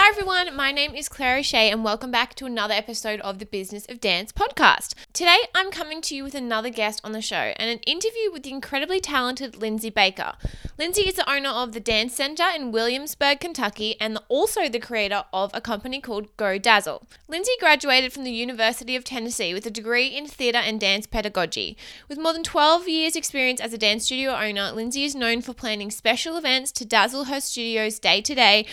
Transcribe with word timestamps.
Hi 0.00 0.10
everyone, 0.10 0.54
my 0.54 0.70
name 0.70 0.94
is 0.94 1.08
Claire 1.08 1.38
O'Shea 1.38 1.72
and 1.72 1.82
welcome 1.82 2.12
back 2.12 2.36
to 2.36 2.46
another 2.46 2.72
episode 2.72 3.18
of 3.22 3.40
the 3.40 3.44
Business 3.44 3.84
of 3.88 4.00
Dance 4.00 4.30
podcast. 4.30 4.94
Today 5.12 5.38
I'm 5.56 5.72
coming 5.72 6.00
to 6.02 6.14
you 6.14 6.22
with 6.22 6.36
another 6.36 6.70
guest 6.70 7.00
on 7.02 7.10
the 7.10 7.20
show 7.20 7.52
and 7.56 7.68
an 7.68 7.80
interview 7.80 8.30
with 8.32 8.44
the 8.44 8.52
incredibly 8.52 9.00
talented 9.00 9.56
Lindsay 9.56 9.90
Baker. 9.90 10.34
Lindsay 10.78 11.08
is 11.08 11.16
the 11.16 11.28
owner 11.28 11.48
of 11.48 11.72
the 11.72 11.80
Dance 11.80 12.14
Center 12.14 12.44
in 12.54 12.70
Williamsburg, 12.70 13.40
Kentucky 13.40 13.96
and 14.00 14.20
also 14.28 14.68
the 14.68 14.78
creator 14.78 15.24
of 15.32 15.50
a 15.52 15.60
company 15.60 16.00
called 16.00 16.34
Go 16.36 16.58
Dazzle. 16.58 17.04
Lindsay 17.26 17.50
graduated 17.58 18.12
from 18.12 18.22
the 18.22 18.30
University 18.30 18.94
of 18.94 19.02
Tennessee 19.02 19.52
with 19.52 19.66
a 19.66 19.70
degree 19.70 20.06
in 20.06 20.28
theater 20.28 20.58
and 20.58 20.78
dance 20.78 21.08
pedagogy. 21.08 21.76
With 22.08 22.20
more 22.20 22.32
than 22.32 22.44
12 22.44 22.86
years 22.86 23.16
experience 23.16 23.60
as 23.60 23.72
a 23.72 23.78
dance 23.78 24.04
studio 24.04 24.30
owner, 24.36 24.70
Lindsay 24.70 25.02
is 25.02 25.16
known 25.16 25.42
for 25.42 25.54
planning 25.54 25.90
special 25.90 26.36
events 26.36 26.70
to 26.70 26.84
dazzle 26.84 27.24
her 27.24 27.40
studios 27.40 27.98
day 27.98 28.20
to 28.20 28.34
day 28.36 28.64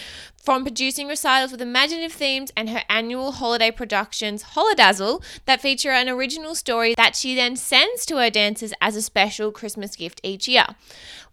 from 0.46 0.64
producing 0.64 1.08
recitals 1.08 1.52
with 1.52 1.60
imaginative 1.60 2.14
themes 2.14 2.52
and 2.56 2.70
her 2.70 2.84
annual 2.88 3.32
holiday 3.32 3.72
productions, 3.72 4.44
Holidazzle, 4.44 5.24
that 5.46 5.60
feature 5.60 5.90
an 5.90 6.08
original 6.08 6.54
story 6.54 6.94
that 6.96 7.16
she 7.16 7.34
then 7.34 7.56
sends 7.56 8.06
to 8.06 8.18
her 8.18 8.30
dancers 8.30 8.72
as 8.80 8.96
a 8.96 9.02
special 9.02 9.52
Christmas 9.52 9.96
gift 9.96 10.22
each 10.24 10.48
year. 10.48 10.68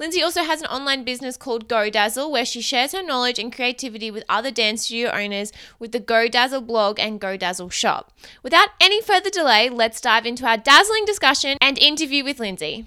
Lindsay 0.00 0.22
also 0.22 0.42
has 0.42 0.62
an 0.62 0.68
online 0.68 1.04
business 1.04 1.36
called 1.36 1.68
Go 1.68 1.90
Dazzle, 1.90 2.32
where 2.32 2.46
she 2.46 2.62
shares 2.62 2.92
her 2.92 3.02
knowledge 3.02 3.38
and 3.38 3.54
creativity 3.54 4.10
with 4.10 4.24
other 4.30 4.50
dance 4.50 4.84
studio 4.84 5.10
owners 5.10 5.52
with 5.78 5.92
the 5.92 6.00
Go 6.00 6.26
Dazzle 6.26 6.62
blog 6.62 6.98
and 6.98 7.20
Go 7.20 7.36
Dazzle 7.36 7.68
shop. 7.68 8.12
Without 8.42 8.70
any 8.80 9.02
further 9.02 9.28
delay, 9.28 9.68
let's 9.68 10.00
dive 10.00 10.24
into 10.24 10.46
our 10.46 10.56
dazzling 10.56 11.04
discussion 11.04 11.58
and 11.60 11.78
interview 11.78 12.24
with 12.24 12.40
Lindsay. 12.40 12.86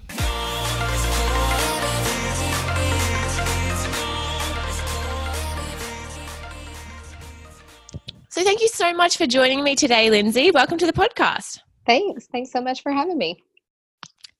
So 8.36 8.44
thank 8.44 8.60
you 8.60 8.68
so 8.68 8.92
much 8.92 9.16
for 9.16 9.26
joining 9.26 9.64
me 9.64 9.74
today, 9.74 10.10
Lindsay. 10.10 10.50
Welcome 10.50 10.76
to 10.76 10.84
the 10.84 10.92
podcast. 10.92 11.60
Thanks. 11.86 12.26
Thanks 12.26 12.50
so 12.50 12.60
much 12.60 12.82
for 12.82 12.92
having 12.92 13.16
me. 13.16 13.42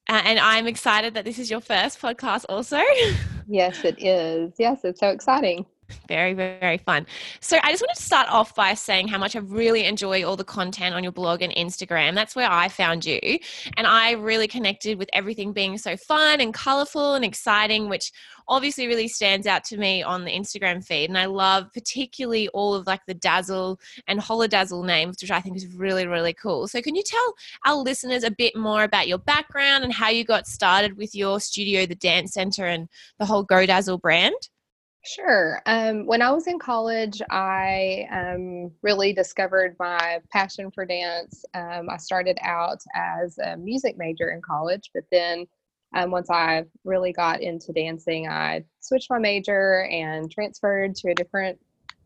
Uh, 0.06 0.20
and 0.22 0.38
I'm 0.38 0.66
excited 0.66 1.14
that 1.14 1.24
this 1.24 1.38
is 1.38 1.50
your 1.50 1.62
first 1.62 1.98
podcast, 1.98 2.44
also. 2.50 2.78
yes, 3.48 3.86
it 3.86 3.98
is. 3.98 4.52
Yes, 4.58 4.84
it's 4.84 5.00
so 5.00 5.08
exciting. 5.08 5.64
Very, 6.08 6.34
very 6.34 6.78
fun. 6.78 7.06
So, 7.40 7.58
I 7.62 7.70
just 7.70 7.82
wanted 7.82 7.96
to 7.96 8.02
start 8.02 8.28
off 8.28 8.54
by 8.54 8.74
saying 8.74 9.08
how 9.08 9.18
much 9.18 9.36
I 9.36 9.40
really 9.40 9.84
enjoy 9.84 10.24
all 10.24 10.36
the 10.36 10.44
content 10.44 10.94
on 10.94 11.02
your 11.02 11.12
blog 11.12 11.42
and 11.42 11.54
Instagram. 11.54 12.14
That's 12.14 12.34
where 12.34 12.50
I 12.50 12.68
found 12.68 13.04
you. 13.04 13.20
And 13.76 13.86
I 13.86 14.12
really 14.12 14.48
connected 14.48 14.98
with 14.98 15.08
everything 15.12 15.52
being 15.52 15.78
so 15.78 15.96
fun 15.96 16.40
and 16.40 16.52
colorful 16.52 17.14
and 17.14 17.24
exciting, 17.24 17.88
which 17.88 18.12
obviously 18.48 18.86
really 18.86 19.08
stands 19.08 19.46
out 19.46 19.64
to 19.64 19.76
me 19.76 20.02
on 20.02 20.24
the 20.24 20.30
Instagram 20.30 20.84
feed. 20.84 21.08
And 21.08 21.18
I 21.18 21.26
love 21.26 21.72
particularly 21.72 22.48
all 22.48 22.74
of 22.74 22.86
like 22.86 23.04
the 23.06 23.14
Dazzle 23.14 23.80
and 24.06 24.20
Holidazzle 24.20 24.84
names, 24.84 25.16
which 25.20 25.30
I 25.30 25.40
think 25.40 25.56
is 25.56 25.66
really, 25.68 26.06
really 26.06 26.34
cool. 26.34 26.66
So, 26.68 26.82
can 26.82 26.94
you 26.94 27.02
tell 27.04 27.34
our 27.64 27.76
listeners 27.76 28.24
a 28.24 28.30
bit 28.30 28.56
more 28.56 28.82
about 28.84 29.08
your 29.08 29.18
background 29.18 29.84
and 29.84 29.92
how 29.92 30.08
you 30.08 30.24
got 30.24 30.46
started 30.46 30.96
with 30.96 31.14
your 31.14 31.40
studio, 31.40 31.86
the 31.86 31.94
Dance 31.94 32.32
Center, 32.32 32.66
and 32.66 32.88
the 33.18 33.24
whole 33.24 33.42
Go 33.42 33.66
Dazzle 33.66 33.98
brand? 33.98 34.48
Sure. 35.06 35.62
Um, 35.66 36.04
when 36.04 36.20
I 36.20 36.32
was 36.32 36.48
in 36.48 36.58
college, 36.58 37.22
I 37.30 38.08
um, 38.10 38.72
really 38.82 39.12
discovered 39.12 39.76
my 39.78 40.18
passion 40.32 40.70
for 40.72 40.84
dance. 40.84 41.44
Um, 41.54 41.88
I 41.88 41.96
started 41.98 42.38
out 42.42 42.78
as 42.94 43.38
a 43.38 43.56
music 43.56 43.96
major 43.96 44.30
in 44.30 44.42
college, 44.42 44.90
but 44.92 45.04
then 45.12 45.46
um, 45.94 46.10
once 46.10 46.28
I 46.28 46.64
really 46.84 47.12
got 47.12 47.40
into 47.40 47.72
dancing, 47.72 48.28
I 48.28 48.64
switched 48.80 49.08
my 49.08 49.20
major 49.20 49.84
and 49.84 50.28
transferred 50.28 50.96
to 50.96 51.10
a 51.12 51.14
different 51.14 51.60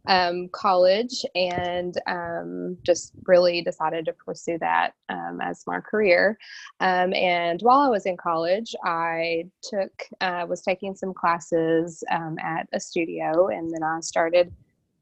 um, 0.06 0.49
college 0.53 1.25
and 1.34 1.94
um, 2.06 2.77
just 2.83 3.12
really 3.25 3.62
decided 3.62 4.05
to 4.06 4.12
pursue 4.12 4.59
that 4.59 4.93
um, 5.09 5.41
as 5.43 5.65
my 5.66 5.81
career. 5.81 6.38
Um, 6.81 7.12
and 7.15 7.61
while 7.62 7.81
I 7.81 7.88
was 7.88 8.06
in 8.06 8.16
college, 8.16 8.75
I 8.84 9.44
took 9.62 9.93
uh, 10.21 10.47
was 10.49 10.62
taking 10.62 10.94
some 10.94 11.15
classes 11.15 12.03
um, 12.10 12.37
at 12.43 12.69
a 12.72 12.81
studio, 12.81 13.49
and 13.49 13.71
then 13.71 13.83
I 13.83 14.00
started 14.00 14.53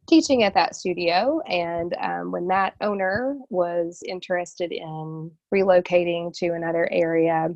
teaching 0.08 0.42
at 0.42 0.54
that 0.54 0.74
studio. 0.74 1.40
And 1.46 1.94
um, 2.00 2.32
when 2.32 2.48
that 2.48 2.74
owner 2.80 3.36
was 3.50 4.02
interested 4.06 4.72
in 4.72 5.30
relocating 5.54 6.36
to 6.38 6.48
another 6.54 6.88
area, 6.90 7.48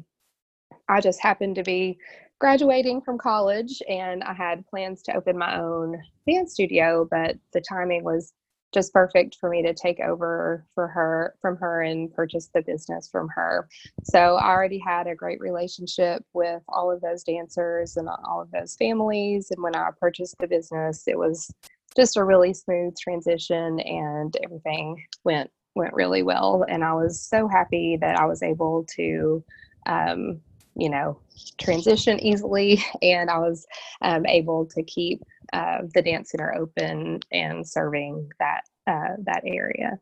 I 0.88 1.00
just 1.00 1.22
happened 1.22 1.56
to 1.56 1.62
be 1.62 1.98
graduating 2.42 3.00
from 3.00 3.16
college 3.16 3.80
and 3.88 4.25
I 4.25 4.32
had 4.32 4.66
plans 4.66 5.00
to 5.03 5.14
open 5.14 5.38
my 5.38 5.60
own 5.60 6.03
dance 6.28 6.54
studio, 6.54 7.06
but 7.08 7.36
the 7.53 7.60
timing 7.60 8.03
was 8.03 8.32
just 8.75 8.92
perfect 8.92 9.36
for 9.36 9.48
me 9.48 9.62
to 9.62 9.72
take 9.72 10.00
over 10.00 10.66
for 10.75 10.88
her 10.88 11.36
from 11.41 11.56
her 11.58 11.82
and 11.82 12.12
purchase 12.12 12.50
the 12.52 12.62
business 12.62 13.08
from 13.08 13.28
her. 13.28 13.69
So 14.02 14.19
I 14.19 14.48
already 14.48 14.81
had 14.84 15.06
a 15.06 15.14
great 15.14 15.38
relationship 15.41 16.25
with 16.32 16.64
all 16.69 16.91
of 16.91 17.00
those 17.00 17.22
dancers 17.22 17.97
and 17.97 18.08
all 18.08 18.42
of 18.42 18.50
those 18.50 18.75
families. 18.75 19.52
And 19.52 19.62
when 19.62 19.76
I 19.76 19.91
purchased 20.00 20.34
the 20.41 20.48
business, 20.48 21.04
it 21.06 21.16
was 21.16 21.48
just 21.94 22.16
a 22.16 22.25
really 22.25 22.54
smooth 22.54 22.97
transition 23.00 23.78
and 23.78 24.36
everything 24.42 25.00
went 25.22 25.48
went 25.76 25.94
really 25.94 26.25
well. 26.25 26.66
And 26.69 26.82
I 26.82 26.92
was 26.94 27.22
so 27.22 27.47
happy 27.47 27.97
that 28.00 28.19
I 28.19 28.26
was 28.26 28.42
able 28.42 28.84
to 28.97 29.44
um, 29.86 30.41
you 30.77 30.88
know, 30.88 31.19
transition 31.59 32.21
easily. 32.21 32.83
And 33.03 33.31
I 33.31 33.38
was 33.38 33.66
um, 34.00 34.27
able 34.27 34.66
to 34.66 34.83
keep 34.83 35.22
uh, 35.53 35.78
the 35.94 36.03
dance 36.03 36.31
center 36.31 36.55
open 36.55 37.21
and 37.31 37.66
serving 37.66 38.28
that 38.38 38.62
uh, 38.87 39.16
that 39.25 39.43
area. 39.44 39.99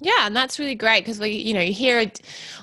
Yeah, 0.00 0.26
and 0.26 0.36
that's 0.36 0.60
really 0.60 0.76
great 0.76 1.04
because 1.04 1.18
we, 1.18 1.30
you 1.30 1.54
know, 1.54 1.60
you 1.60 1.72
hear 1.72 2.10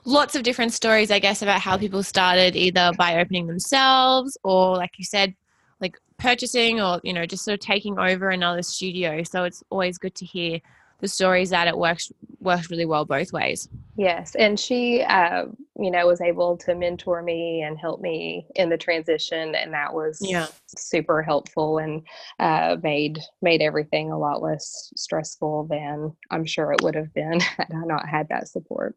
lots 0.06 0.36
of 0.36 0.44
different 0.44 0.72
stories, 0.72 1.12
I 1.12 1.20
guess, 1.20 1.42
about 1.42 1.60
how 1.60 1.78
people 1.78 2.02
started 2.02 2.56
either 2.56 2.92
by 2.98 3.20
opening 3.20 3.46
themselves 3.48 4.38
or, 4.44 4.78
like 4.78 4.92
you 4.98 5.04
said, 5.04 5.36
like 5.82 5.98
purchasing 6.18 6.80
or, 6.80 7.02
you 7.04 7.12
know, 7.12 7.26
just 7.26 7.44
sort 7.44 7.56
of 7.56 7.60
taking 7.60 8.00
over 8.00 8.30
another 8.30 8.62
studio. 8.62 9.22
So 9.24 9.44
it's 9.44 9.64
always 9.70 9.98
good 9.98 10.16
to 10.16 10.26
hear 10.26 10.62
the 11.02 11.10
stories 11.10 11.50
that 11.50 11.68
it 11.68 11.78
works 11.78 12.10
works 12.40 12.72
really 12.72 12.86
well 12.86 13.04
both 13.04 13.34
ways. 13.34 13.68
Yes, 13.98 14.36
and 14.36 14.58
she, 14.58 15.02
uh, 15.02 15.48
you 15.78 15.92
know, 15.92 16.08
was 16.08 16.22
able 16.22 16.58
to 16.58 16.76
mentor 16.76 17.22
me 17.22 17.62
and 17.62 17.78
help 17.78 18.02
me 18.02 18.48
in 18.56 18.70
the 18.70 18.78
transition, 18.78 19.56
and 19.56 19.74
that 19.74 19.94
was 19.94 20.20
yeah. 20.22 20.48
super 20.78 21.22
helpful 21.22 21.80
and 21.80 22.02
uh, 22.40 22.78
made 22.82 23.20
made 23.42 23.62
everything 23.62 24.12
a 24.12 24.18
lot 24.18 24.42
less 24.42 24.92
stressful 24.96 25.68
than 25.70 26.16
I'm 26.32 26.46
sure 26.46 26.72
it 26.72 26.82
would 26.82 26.96
have 26.96 27.14
been 27.14 27.40
had 27.40 27.68
I 27.72 27.86
not 27.86 28.08
had 28.08 28.30
that 28.30 28.48
support. 28.48 28.96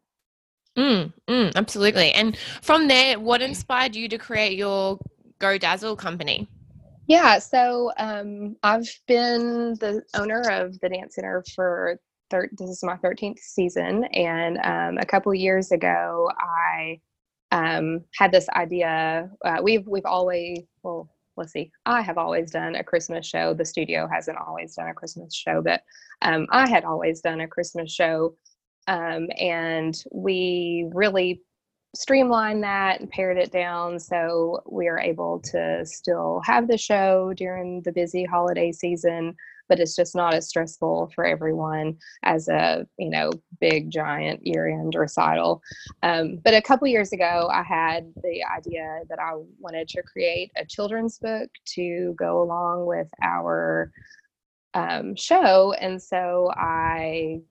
Mm, 0.77 1.11
mm, 1.27 1.55
absolutely. 1.55 2.11
And 2.13 2.37
from 2.61 2.87
there, 2.87 3.19
what 3.19 3.41
inspired 3.41 3.95
you 3.95 4.07
to 4.07 4.17
create 4.17 4.57
your 4.57 4.97
Go 5.39 5.57
Dazzle 5.57 5.95
company? 5.95 6.47
Yeah, 7.07 7.39
so 7.39 7.91
um, 7.97 8.55
I've 8.61 8.87
been 9.07 9.75
the 9.79 10.03
owner 10.13 10.41
of 10.51 10.79
the 10.79 10.89
Dance 10.89 11.15
Center 11.15 11.43
for 11.55 11.99
thir- 12.29 12.49
this 12.57 12.69
is 12.69 12.83
my 12.83 12.95
13th 12.97 13.39
season, 13.39 14.05
and 14.05 14.57
um, 14.63 14.97
a 15.01 15.05
couple 15.05 15.33
years 15.33 15.71
ago, 15.71 16.29
I 16.39 16.99
um, 17.51 18.01
had 18.15 18.31
this 18.31 18.47
idea. 18.49 19.29
Uh, 19.43 19.57
we've 19.61 19.87
we've 19.87 20.05
always 20.05 20.59
well, 20.83 21.09
let's 21.37 21.53
see, 21.53 21.71
I 21.85 22.01
have 22.01 22.17
always 22.17 22.51
done 22.51 22.75
a 22.75 22.83
Christmas 22.83 23.25
show. 23.25 23.53
The 23.53 23.65
studio 23.65 24.07
hasn't 24.11 24.37
always 24.37 24.75
done 24.75 24.89
a 24.89 24.93
Christmas 24.93 25.33
show, 25.33 25.61
but 25.61 25.81
um, 26.21 26.47
I 26.51 26.69
had 26.69 26.83
always 26.83 27.21
done 27.21 27.41
a 27.41 27.47
Christmas 27.47 27.91
show, 27.91 28.35
um, 28.87 29.27
and 29.37 29.95
we 30.11 30.89
really 30.93 31.41
streamlined 31.95 32.63
that 32.63 32.99
and 32.99 33.09
pared 33.09 33.37
it 33.37 33.51
down 33.51 33.99
so 33.99 34.61
we 34.69 34.87
are 34.87 34.99
able 34.99 35.39
to 35.39 35.83
still 35.83 36.39
have 36.45 36.67
the 36.67 36.77
show 36.77 37.33
during 37.35 37.81
the 37.81 37.91
busy 37.91 38.23
holiday 38.23 38.71
season 38.71 39.35
but 39.69 39.79
it's 39.79 39.95
just 39.95 40.15
not 40.15 40.33
as 40.33 40.49
stressful 40.49 41.11
for 41.15 41.25
everyone 41.25 41.97
as 42.23 42.49
a 42.49 42.85
you 42.97 43.09
know 43.09 43.31
big 43.61 43.89
giant 43.89 44.45
year-end 44.45 44.95
recital. 44.95 45.61
Um, 46.03 46.39
but 46.43 46.53
a 46.53 46.61
couple 46.61 46.87
years 46.87 47.13
ago 47.13 47.49
i 47.51 47.63
had 47.63 48.11
the 48.23 48.43
idea 48.43 49.01
that 49.09 49.19
i 49.19 49.31
wanted 49.59 49.87
to 49.89 50.03
create 50.03 50.51
a 50.57 50.65
children's 50.65 51.17
book 51.19 51.49
to 51.75 52.15
go 52.17 52.41
along 52.41 52.85
with 52.85 53.07
our 53.21 53.91
um, 54.73 55.15
show. 55.15 55.73
And 55.73 56.01
so 56.01 56.51
i 56.55 57.41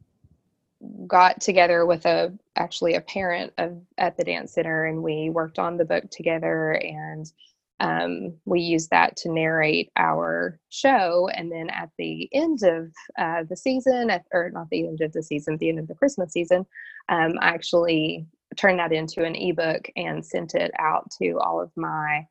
got 1.07 1.41
together 1.41 1.87
with 1.87 2.07
a 2.07 2.33
actually 2.57 2.95
a 2.95 3.01
parent 3.01 3.53
of 3.59 3.81
at 3.99 4.17
the 4.17 4.25
dance 4.25 4.53
center 4.53 4.87
and 4.87 5.03
we 5.03 5.29
worked 5.31 5.59
on 5.59 5.77
the 5.77 5.85
book 5.85 6.09
together 6.11 6.73
and 6.73 7.33
um, 7.81 8.35
we 8.45 8.61
use 8.61 8.89
that 8.89 9.17
to 9.19 9.33
narrate 9.33 9.91
our 9.97 10.59
show. 10.71 11.29
And 11.35 11.51
then 11.51 11.71
at 11.71 11.91
the 11.99 12.29
end 12.33 12.63
of 12.63 12.93
uh, 13.17 13.45
the 13.49 13.57
season, 13.57 14.11
at, 14.11 14.25
or 14.33 14.51
not 14.51 14.69
the 14.71 14.87
end 14.87 15.01
of 15.01 15.13
the 15.13 15.23
season, 15.23 15.57
the 15.59 15.69
end 15.69 15.79
of 15.79 15.87
the 15.87 15.95
Christmas 15.95 16.33
season, 16.33 16.67
um, 17.09 17.35
I 17.41 17.49
actually 17.49 18.27
turned 18.57 18.79
that 18.81 18.93
into 18.93 19.25
an 19.25 19.37
ebook 19.37 19.89
and 19.97 20.25
sent 20.25 20.55
it 20.55 20.73
out 20.79 21.09
to 21.23 21.39
all 21.39 21.61
of 21.61 21.71
my 21.77 22.27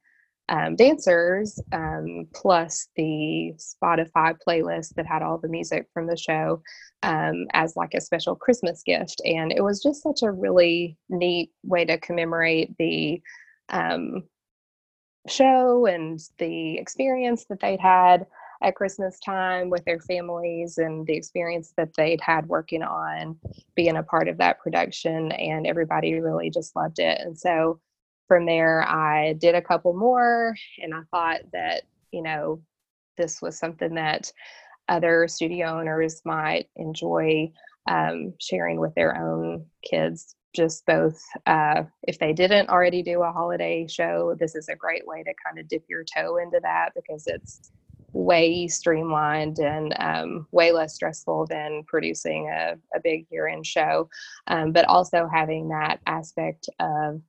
um, 0.50 0.76
dancers, 0.76 1.60
um, 1.74 2.28
plus 2.34 2.88
the 2.96 3.54
Spotify 3.58 4.36
playlist 4.46 4.94
that 4.96 5.06
had 5.06 5.22
all 5.22 5.38
the 5.38 5.50
music 5.50 5.88
from 5.94 6.08
the 6.08 6.18
show 6.18 6.62
um, 7.04 7.48
as 7.54 7.76
like 7.76 7.94
a 7.94 8.02
special 8.02 8.36
Christmas 8.36 8.82
gift. 8.86 9.22
And 9.26 9.52
it 9.52 9.62
was 9.62 9.84
just 9.84 10.04
such 10.04 10.22
a 10.24 10.32
really 10.32 10.98
neat 11.10 11.52
way 11.64 11.86
to 11.86 11.98
commemorate 11.98 12.76
the 12.78 13.22
um, 13.70 14.24
show 15.28 15.86
and 15.86 16.20
the 16.38 16.78
experience 16.78 17.46
that 17.46 17.60
they'd 17.60 17.80
had 17.80 18.26
at 18.64 18.76
Christmas 18.76 19.20
time 19.20 19.70
with 19.70 19.86
their 19.86 20.00
families 20.00 20.78
and 20.80 21.06
the 21.06 21.16
experience 21.16 21.74
that 21.78 21.90
they'd 21.96 22.22
had 22.22 22.48
working 22.48 22.82
on 22.82 23.38
being 23.76 23.98
a 23.98 24.04
part 24.04 24.28
of 24.28 24.38
that 24.38 24.60
production. 24.60 25.32
And 25.32 25.68
everybody 25.68 26.20
really 26.20 26.50
just 26.50 26.76
loved 26.76 27.00
it. 27.00 27.20
And 27.22 27.38
so 27.38 27.80
from 28.28 28.46
there, 28.46 28.84
I 28.88 29.34
did 29.34 29.56
a 29.56 29.62
couple 29.62 29.94
more, 29.94 30.56
and 30.82 30.94
I 30.94 31.02
thought 31.12 31.42
that, 31.54 31.84
you 32.12 32.22
know, 32.22 32.62
this 33.18 33.42
was 33.42 33.58
something 33.58 33.96
that 33.96 34.32
other 34.90 35.28
studio 35.28 35.80
owners 35.80 36.22
might 36.26 36.68
enjoy 36.76 37.52
um, 37.88 38.34
sharing 38.40 38.80
with 38.80 38.94
their 38.96 39.16
own 39.16 39.66
kids. 39.84 40.36
Just 40.54 40.86
both, 40.86 41.22
uh, 41.46 41.84
if 42.04 42.20
they 42.20 42.34
didn't 42.34 42.70
already 42.70 43.04
do 43.04 43.22
a 43.22 43.32
holiday 43.32 43.88
show, 43.88 44.36
this 44.40 44.56
is 44.56 44.70
a 44.70 44.76
great 44.76 45.06
way 45.06 45.24
to 45.24 45.34
kind 45.46 45.60
of 45.60 45.68
dip 45.68 45.84
your 45.90 46.04
toe 46.04 46.38
into 46.38 46.60
that 46.64 46.90
because 46.96 47.28
it's 47.28 47.72
way 48.14 48.68
streamlined 48.68 49.60
and 49.60 49.94
um, 50.00 50.48
way 50.52 50.72
less 50.72 50.96
stressful 50.96 51.46
than 51.48 51.84
producing 51.88 52.50
a, 52.50 52.74
a 52.96 53.00
big 53.04 53.28
year 53.30 53.48
end 53.48 53.66
show. 53.66 54.10
Um, 54.48 54.72
but 54.72 54.86
also 54.86 55.30
having 55.32 55.70
that 55.70 56.00
aspect 56.08 56.70
of 56.80 57.22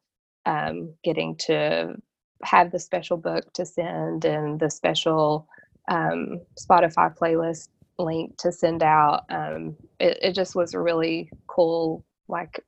um, 0.46 0.94
getting 1.04 1.36
to 1.36 1.96
have 2.42 2.70
the 2.70 2.78
special 2.78 3.16
book 3.16 3.52
to 3.54 3.66
send 3.66 4.24
and 4.24 4.58
the 4.58 4.70
special 4.70 5.48
um, 5.90 6.40
Spotify 6.58 7.16
playlist 7.16 7.68
link 7.98 8.36
to 8.38 8.52
send 8.52 8.82
out. 8.82 9.24
Um, 9.28 9.76
it, 9.98 10.18
it 10.22 10.32
just 10.34 10.54
was 10.54 10.74
a 10.74 10.80
really 10.80 11.30
cool 11.46 12.04
like 12.28 12.64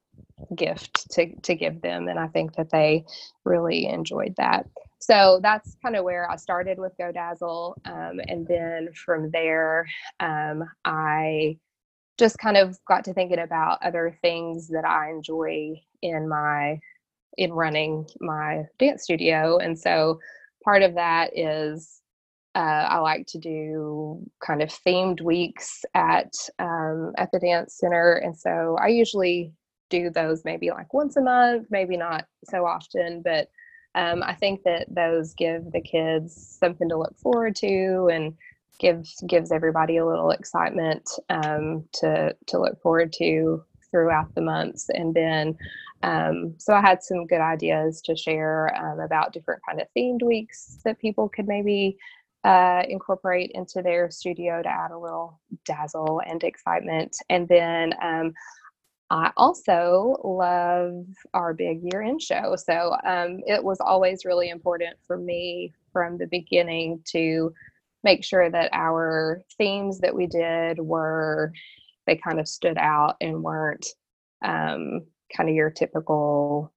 gift 0.54 1.10
to 1.12 1.34
to 1.42 1.54
give 1.54 1.80
them, 1.82 2.08
and 2.08 2.18
I 2.18 2.28
think 2.28 2.54
that 2.56 2.70
they 2.70 3.04
really 3.44 3.86
enjoyed 3.86 4.34
that. 4.36 4.66
So 5.00 5.40
that's 5.42 5.76
kind 5.82 5.96
of 5.96 6.04
where 6.04 6.30
I 6.30 6.36
started 6.36 6.78
with 6.78 6.92
godazzle 7.00 7.74
um, 7.86 8.20
and 8.28 8.46
then 8.46 8.88
from 8.92 9.30
there, 9.30 9.86
um, 10.20 10.64
I 10.84 11.56
just 12.18 12.36
kind 12.36 12.58
of 12.58 12.76
got 12.86 13.02
to 13.04 13.14
thinking 13.14 13.38
about 13.38 13.82
other 13.82 14.18
things 14.20 14.68
that 14.68 14.84
I 14.84 15.10
enjoy 15.10 15.80
in 16.02 16.28
my 16.28 16.78
in 17.38 17.52
running 17.52 18.06
my 18.20 18.64
dance 18.78 19.04
studio. 19.04 19.56
And 19.56 19.78
so 19.78 20.20
part 20.62 20.82
of 20.82 20.94
that 20.94 21.30
is 21.34 22.00
uh, 22.54 22.58
I 22.58 22.98
like 22.98 23.26
to 23.28 23.38
do 23.38 24.28
kind 24.44 24.60
of 24.60 24.68
themed 24.68 25.22
weeks 25.22 25.84
at 25.94 26.34
um, 26.58 27.12
at 27.16 27.30
the 27.32 27.38
dance 27.38 27.78
center, 27.78 28.14
and 28.16 28.36
so 28.36 28.76
I 28.82 28.88
usually 28.88 29.52
do 29.90 30.10
those 30.10 30.44
maybe 30.44 30.70
like 30.70 30.94
once 30.94 31.16
a 31.16 31.20
month, 31.20 31.66
maybe 31.70 31.96
not 31.96 32.26
so 32.44 32.64
often, 32.64 33.22
but 33.22 33.48
um, 33.94 34.22
I 34.22 34.34
think 34.34 34.62
that 34.64 34.86
those 34.88 35.34
give 35.34 35.72
the 35.72 35.80
kids 35.80 36.56
something 36.60 36.88
to 36.88 36.96
look 36.96 37.18
forward 37.18 37.56
to 37.56 38.08
and 38.12 38.34
gives 38.78 39.22
gives 39.28 39.52
everybody 39.52 39.98
a 39.98 40.06
little 40.06 40.30
excitement 40.30 41.08
um, 41.28 41.84
to 41.94 42.34
to 42.46 42.58
look 42.58 42.80
forward 42.80 43.12
to 43.14 43.62
throughout 43.90 44.34
the 44.34 44.40
months. 44.40 44.88
And 44.90 45.14
then, 45.14 45.58
um, 46.02 46.54
so 46.58 46.72
I 46.72 46.80
had 46.80 47.02
some 47.02 47.26
good 47.26 47.40
ideas 47.40 48.00
to 48.02 48.16
share 48.16 48.72
um, 48.76 49.00
about 49.00 49.32
different 49.32 49.62
kind 49.68 49.80
of 49.80 49.88
themed 49.96 50.22
weeks 50.22 50.78
that 50.84 51.00
people 51.00 51.28
could 51.28 51.48
maybe 51.48 51.98
uh, 52.44 52.82
incorporate 52.88 53.50
into 53.54 53.82
their 53.82 54.10
studio 54.10 54.62
to 54.62 54.68
add 54.68 54.92
a 54.92 54.98
little 54.98 55.40
dazzle 55.64 56.22
and 56.26 56.42
excitement. 56.42 57.16
And 57.28 57.48
then 57.48 57.94
um, 58.02 58.32
I 59.10 59.32
also 59.36 60.20
love 60.22 61.04
our 61.34 61.52
big 61.52 61.80
year 61.82 62.02
end 62.02 62.22
show. 62.22 62.54
So 62.56 62.96
um, 63.04 63.40
it 63.46 63.62
was 63.62 63.80
always 63.80 64.24
really 64.24 64.50
important 64.50 64.96
for 65.06 65.16
me 65.18 65.72
from 65.92 66.16
the 66.16 66.26
beginning 66.26 67.02
to 67.12 67.52
make 68.04 68.24
sure 68.24 68.48
that 68.50 68.70
our 68.72 69.42
themes 69.58 69.98
that 70.00 70.14
we 70.14 70.26
did 70.26 70.78
were 70.78 71.52
they 72.06 72.16
kind 72.16 72.40
of 72.40 72.48
stood 72.48 72.78
out 72.78 73.16
and 73.20 73.42
weren't 73.42 73.86
um, 74.42 75.02
kind 75.36 75.48
of 75.48 75.54
your 75.54 75.70
typical 75.70 76.72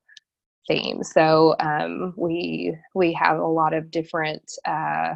themes. 0.67 1.11
So 1.11 1.55
um, 1.59 2.13
we 2.17 2.75
we 2.95 3.13
have 3.13 3.39
a 3.39 3.45
lot 3.45 3.73
of 3.73 3.91
different. 3.91 4.43
Uh, 4.65 5.15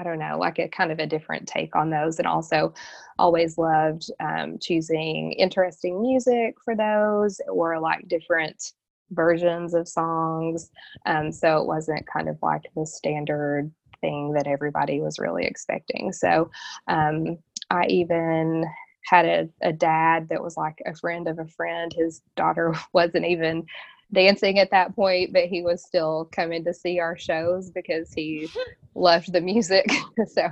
I 0.00 0.02
don't 0.02 0.18
know, 0.18 0.38
like 0.38 0.58
a 0.58 0.66
kind 0.68 0.90
of 0.90 0.98
a 0.98 1.06
different 1.06 1.46
take 1.46 1.76
on 1.76 1.90
those, 1.90 2.18
and 2.18 2.26
also 2.26 2.72
always 3.18 3.58
loved 3.58 4.10
um, 4.18 4.58
choosing 4.58 5.32
interesting 5.32 6.00
music 6.00 6.56
for 6.64 6.74
those, 6.74 7.38
or 7.52 7.78
like 7.78 8.08
different 8.08 8.72
versions 9.10 9.74
of 9.74 9.86
songs. 9.86 10.70
Um, 11.04 11.30
so 11.30 11.58
it 11.58 11.66
wasn't 11.66 12.06
kind 12.06 12.30
of 12.30 12.38
like 12.42 12.62
the 12.74 12.86
standard 12.86 13.70
thing 14.00 14.32
that 14.32 14.46
everybody 14.46 15.02
was 15.02 15.18
really 15.18 15.44
expecting. 15.44 16.12
So 16.12 16.50
um, 16.88 17.36
I 17.68 17.84
even 17.86 18.64
had 19.04 19.26
a, 19.26 19.48
a 19.60 19.72
dad 19.72 20.30
that 20.30 20.42
was 20.42 20.56
like 20.56 20.80
a 20.86 20.94
friend 20.94 21.28
of 21.28 21.38
a 21.38 21.46
friend. 21.46 21.92
His 21.92 22.22
daughter 22.36 22.74
wasn't 22.94 23.26
even 23.26 23.66
dancing 24.12 24.58
at 24.58 24.70
that 24.70 24.94
point, 24.94 25.32
but 25.32 25.44
he 25.46 25.62
was 25.62 25.84
still 25.84 26.28
coming 26.32 26.64
to 26.64 26.74
see 26.74 26.98
our 26.98 27.16
shows 27.16 27.70
because 27.70 28.12
he 28.12 28.48
loved 28.94 29.32
the 29.32 29.40
music. 29.40 29.86
so 30.26 30.48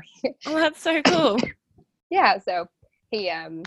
Oh, 0.47 0.55
that's 0.55 0.81
so 0.81 1.03
cool. 1.03 1.39
yeah, 2.11 2.39
so 2.39 2.67
he 3.11 3.31
um 3.31 3.63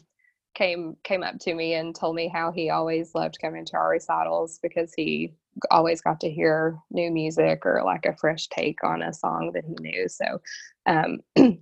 came 0.54 0.98
came 1.04 1.24
up 1.24 1.40
to 1.40 1.54
me 1.54 1.74
and 1.76 1.96
told 1.96 2.16
me 2.16 2.28
how 2.28 2.52
he 2.52 2.70
always 2.70 3.16
loved 3.16 3.40
coming 3.42 3.66
to 3.66 3.78
our 3.78 3.90
recitals 3.90 4.60
because 4.62 4.94
he 4.96 5.34
always 5.70 6.02
got 6.02 6.20
to 6.20 6.30
hear 6.30 6.78
new 6.92 7.12
music 7.12 7.66
or 7.66 7.82
like 7.84 8.06
a 8.06 8.16
fresh 8.16 8.48
take 8.48 8.84
on 8.84 9.02
a 9.02 9.14
song 9.14 9.52
that 9.54 9.66
he 9.66 9.76
knew. 9.80 10.08
So 10.08 10.42
um 10.86 11.20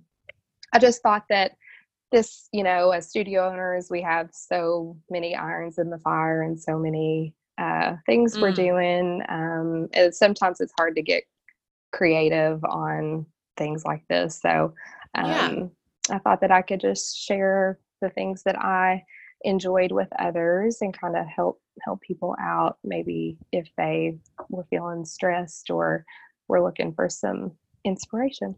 I 0.72 0.78
just 0.78 1.02
thought 1.02 1.24
that 1.30 1.52
this, 2.12 2.48
you 2.52 2.64
know, 2.64 2.90
as 2.90 3.08
studio 3.08 3.48
owners, 3.48 3.88
we 3.90 4.02
have 4.02 4.30
so 4.32 4.96
many 5.10 5.34
irons 5.34 5.78
in 5.78 5.90
the 5.90 5.98
fire 5.98 6.42
and 6.42 6.60
so 6.60 6.78
many 6.78 7.34
uh, 7.60 7.96
things 8.06 8.36
mm. 8.36 8.42
we're 8.42 8.52
doing. 8.52 9.22
Um, 9.28 9.88
sometimes 10.12 10.60
it's 10.60 10.72
hard 10.78 10.96
to 10.96 11.02
get 11.02 11.24
creative 11.92 12.64
on 12.64 13.26
things 13.56 13.84
like 13.84 14.02
this. 14.08 14.40
So 14.40 14.74
um, 15.14 15.70
yeah. 16.08 16.16
I 16.16 16.18
thought 16.18 16.40
that 16.40 16.50
I 16.50 16.62
could 16.62 16.80
just 16.80 17.18
share 17.18 17.78
the 18.00 18.10
things 18.10 18.42
that 18.44 18.58
I 18.58 19.04
enjoyed 19.42 19.92
with 19.92 20.08
others 20.18 20.78
and 20.80 20.98
kind 20.98 21.16
of 21.16 21.26
help 21.26 21.60
help 21.82 22.00
people 22.02 22.36
out 22.40 22.76
maybe 22.84 23.38
if 23.52 23.68
they 23.78 24.18
were 24.50 24.66
feeling 24.68 25.04
stressed 25.04 25.70
or 25.70 26.04
were 26.48 26.62
looking 26.62 26.92
for 26.92 27.08
some 27.08 27.52
inspiration. 27.84 28.54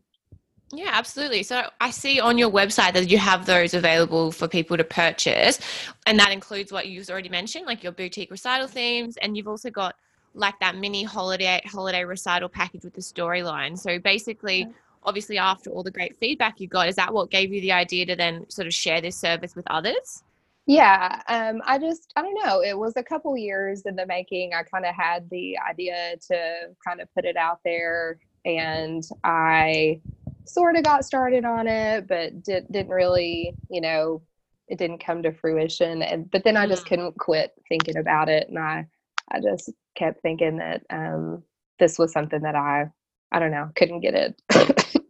Yeah, 0.74 0.90
absolutely. 0.92 1.42
So 1.42 1.68
I 1.80 1.90
see 1.90 2.18
on 2.18 2.38
your 2.38 2.50
website 2.50 2.94
that 2.94 3.10
you 3.10 3.18
have 3.18 3.44
those 3.44 3.74
available 3.74 4.32
for 4.32 4.48
people 4.48 4.78
to 4.78 4.84
purchase, 4.84 5.60
and 6.06 6.18
that 6.18 6.32
includes 6.32 6.72
what 6.72 6.88
you've 6.88 7.10
already 7.10 7.28
mentioned, 7.28 7.66
like 7.66 7.82
your 7.82 7.92
boutique 7.92 8.30
recital 8.30 8.66
themes, 8.66 9.18
and 9.18 9.36
you've 9.36 9.48
also 9.48 9.70
got 9.70 9.96
like 10.34 10.58
that 10.60 10.76
mini 10.76 11.02
holiday 11.04 11.60
holiday 11.66 12.04
recital 12.04 12.48
package 12.48 12.84
with 12.84 12.94
the 12.94 13.02
storyline. 13.02 13.78
So 13.78 13.98
basically, 13.98 14.66
obviously, 15.02 15.36
after 15.36 15.68
all 15.68 15.82
the 15.82 15.90
great 15.90 16.16
feedback 16.16 16.58
you 16.58 16.68
got, 16.68 16.88
is 16.88 16.96
that 16.96 17.12
what 17.12 17.30
gave 17.30 17.52
you 17.52 17.60
the 17.60 17.72
idea 17.72 18.06
to 18.06 18.16
then 18.16 18.48
sort 18.48 18.66
of 18.66 18.72
share 18.72 19.02
this 19.02 19.16
service 19.16 19.54
with 19.54 19.66
others? 19.68 20.22
Yeah, 20.64 21.20
um, 21.28 21.60
I 21.66 21.78
just 21.78 22.14
I 22.16 22.22
don't 22.22 22.46
know. 22.46 22.62
It 22.62 22.78
was 22.78 22.94
a 22.96 23.02
couple 23.02 23.36
years 23.36 23.82
in 23.82 23.94
the 23.94 24.06
making. 24.06 24.54
I 24.54 24.62
kind 24.62 24.86
of 24.86 24.94
had 24.94 25.28
the 25.28 25.58
idea 25.58 26.16
to 26.28 26.54
kind 26.86 27.02
of 27.02 27.12
put 27.14 27.26
it 27.26 27.36
out 27.36 27.60
there, 27.62 28.16
and 28.46 29.02
I 29.22 30.00
sort 30.44 30.76
of 30.76 30.84
got 30.84 31.04
started 31.04 31.44
on 31.44 31.66
it, 31.66 32.06
but 32.08 32.42
did, 32.42 32.66
didn't 32.70 32.90
really, 32.90 33.54
you 33.70 33.80
know, 33.80 34.22
it 34.68 34.78
didn't 34.78 35.04
come 35.04 35.22
to 35.22 35.32
fruition. 35.32 36.02
And 36.02 36.30
but 36.30 36.44
then 36.44 36.56
I 36.56 36.66
just 36.66 36.84
mm. 36.84 36.88
couldn't 36.88 37.18
quit 37.18 37.52
thinking 37.68 37.96
about 37.96 38.28
it, 38.28 38.48
and 38.48 38.58
I 38.58 38.86
I 39.30 39.40
just 39.40 39.70
kept 39.96 40.22
thinking 40.22 40.58
that 40.58 40.82
um, 40.90 41.42
this 41.78 41.98
was 41.98 42.12
something 42.12 42.42
that 42.42 42.54
I 42.54 42.86
I 43.30 43.38
don't 43.38 43.50
know 43.50 43.70
couldn't 43.76 44.00
get 44.00 44.14
it. 44.14 44.42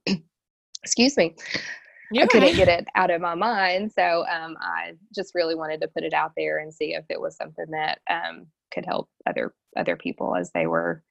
excuse 0.82 1.16
me. 1.16 1.34
You're 2.10 2.24
I 2.24 2.26
couldn't 2.26 2.48
right. 2.48 2.56
get 2.56 2.68
it 2.68 2.88
out 2.94 3.10
of 3.10 3.22
my 3.22 3.34
mind, 3.34 3.90
so 3.92 4.26
um, 4.26 4.56
I 4.60 4.92
just 5.14 5.34
really 5.34 5.54
wanted 5.54 5.80
to 5.80 5.88
put 5.88 6.04
it 6.04 6.12
out 6.12 6.32
there 6.36 6.58
and 6.58 6.72
see 6.72 6.94
if 6.94 7.04
it 7.08 7.18
was 7.18 7.36
something 7.36 7.70
that 7.70 8.00
um, 8.10 8.46
could 8.72 8.84
help 8.84 9.08
other 9.26 9.54
other 9.76 9.96
people 9.96 10.36
as 10.36 10.50
they 10.52 10.66
were 10.66 11.02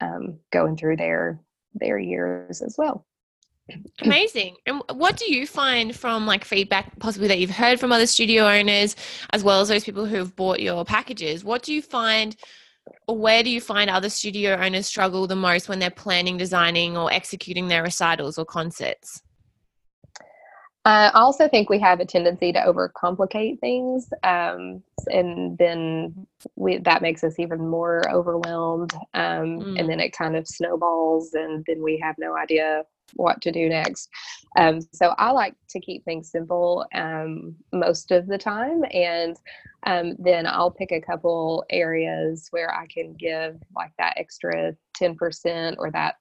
um, 0.00 0.40
going 0.50 0.76
through 0.76 0.96
their 0.96 1.40
their 1.74 1.98
years 1.98 2.60
as 2.60 2.74
well. 2.76 3.06
Amazing. 4.00 4.56
And 4.66 4.82
what 4.92 5.16
do 5.16 5.32
you 5.32 5.46
find 5.46 5.94
from 5.94 6.26
like 6.26 6.44
feedback 6.44 6.98
possibly 6.98 7.28
that 7.28 7.38
you've 7.38 7.50
heard 7.50 7.78
from 7.78 7.92
other 7.92 8.06
studio 8.06 8.46
owners 8.46 8.96
as 9.30 9.44
well 9.44 9.60
as 9.60 9.68
those 9.68 9.84
people 9.84 10.06
who 10.06 10.16
have 10.16 10.36
bought 10.36 10.60
your 10.60 10.84
packages? 10.84 11.44
What 11.44 11.62
do 11.62 11.72
you 11.72 11.82
find 11.82 12.36
or 13.06 13.16
where 13.16 13.42
do 13.42 13.50
you 13.50 13.60
find 13.60 13.90
other 13.90 14.08
studio 14.08 14.56
owners 14.56 14.86
struggle 14.86 15.26
the 15.26 15.36
most 15.36 15.68
when 15.68 15.78
they're 15.78 15.90
planning, 15.90 16.36
designing 16.36 16.96
or 16.96 17.12
executing 17.12 17.68
their 17.68 17.82
recitals 17.82 18.38
or 18.38 18.44
concerts? 18.44 19.22
I 20.84 21.10
also 21.14 21.48
think 21.48 21.70
we 21.70 21.78
have 21.78 22.00
a 22.00 22.04
tendency 22.04 22.52
to 22.52 22.58
overcomplicate 22.58 23.60
things, 23.60 24.08
um, 24.24 24.82
and 25.06 25.56
then 25.56 26.26
we, 26.56 26.78
that 26.78 27.02
makes 27.02 27.22
us 27.22 27.38
even 27.38 27.68
more 27.68 28.02
overwhelmed. 28.10 28.92
Um, 29.14 29.60
mm. 29.60 29.78
And 29.78 29.88
then 29.88 30.00
it 30.00 30.10
kind 30.10 30.34
of 30.34 30.48
snowballs, 30.48 31.34
and 31.34 31.64
then 31.68 31.82
we 31.82 32.00
have 32.02 32.16
no 32.18 32.36
idea 32.36 32.82
what 33.14 33.40
to 33.42 33.52
do 33.52 33.68
next. 33.68 34.08
Um, 34.58 34.80
so 34.92 35.14
I 35.18 35.30
like 35.30 35.54
to 35.70 35.80
keep 35.80 36.04
things 36.04 36.30
simple 36.30 36.86
um, 36.94 37.54
most 37.72 38.10
of 38.10 38.26
the 38.26 38.38
time, 38.38 38.84
and 38.92 39.36
um, 39.84 40.14
then 40.18 40.46
I'll 40.46 40.70
pick 40.70 40.92
a 40.92 41.00
couple 41.00 41.64
areas 41.70 42.48
where 42.50 42.72
I 42.74 42.86
can 42.86 43.14
give 43.14 43.56
like 43.74 43.92
that 43.98 44.14
extra 44.16 44.74
ten 44.94 45.16
percent 45.16 45.76
or 45.78 45.90
that 45.90 46.16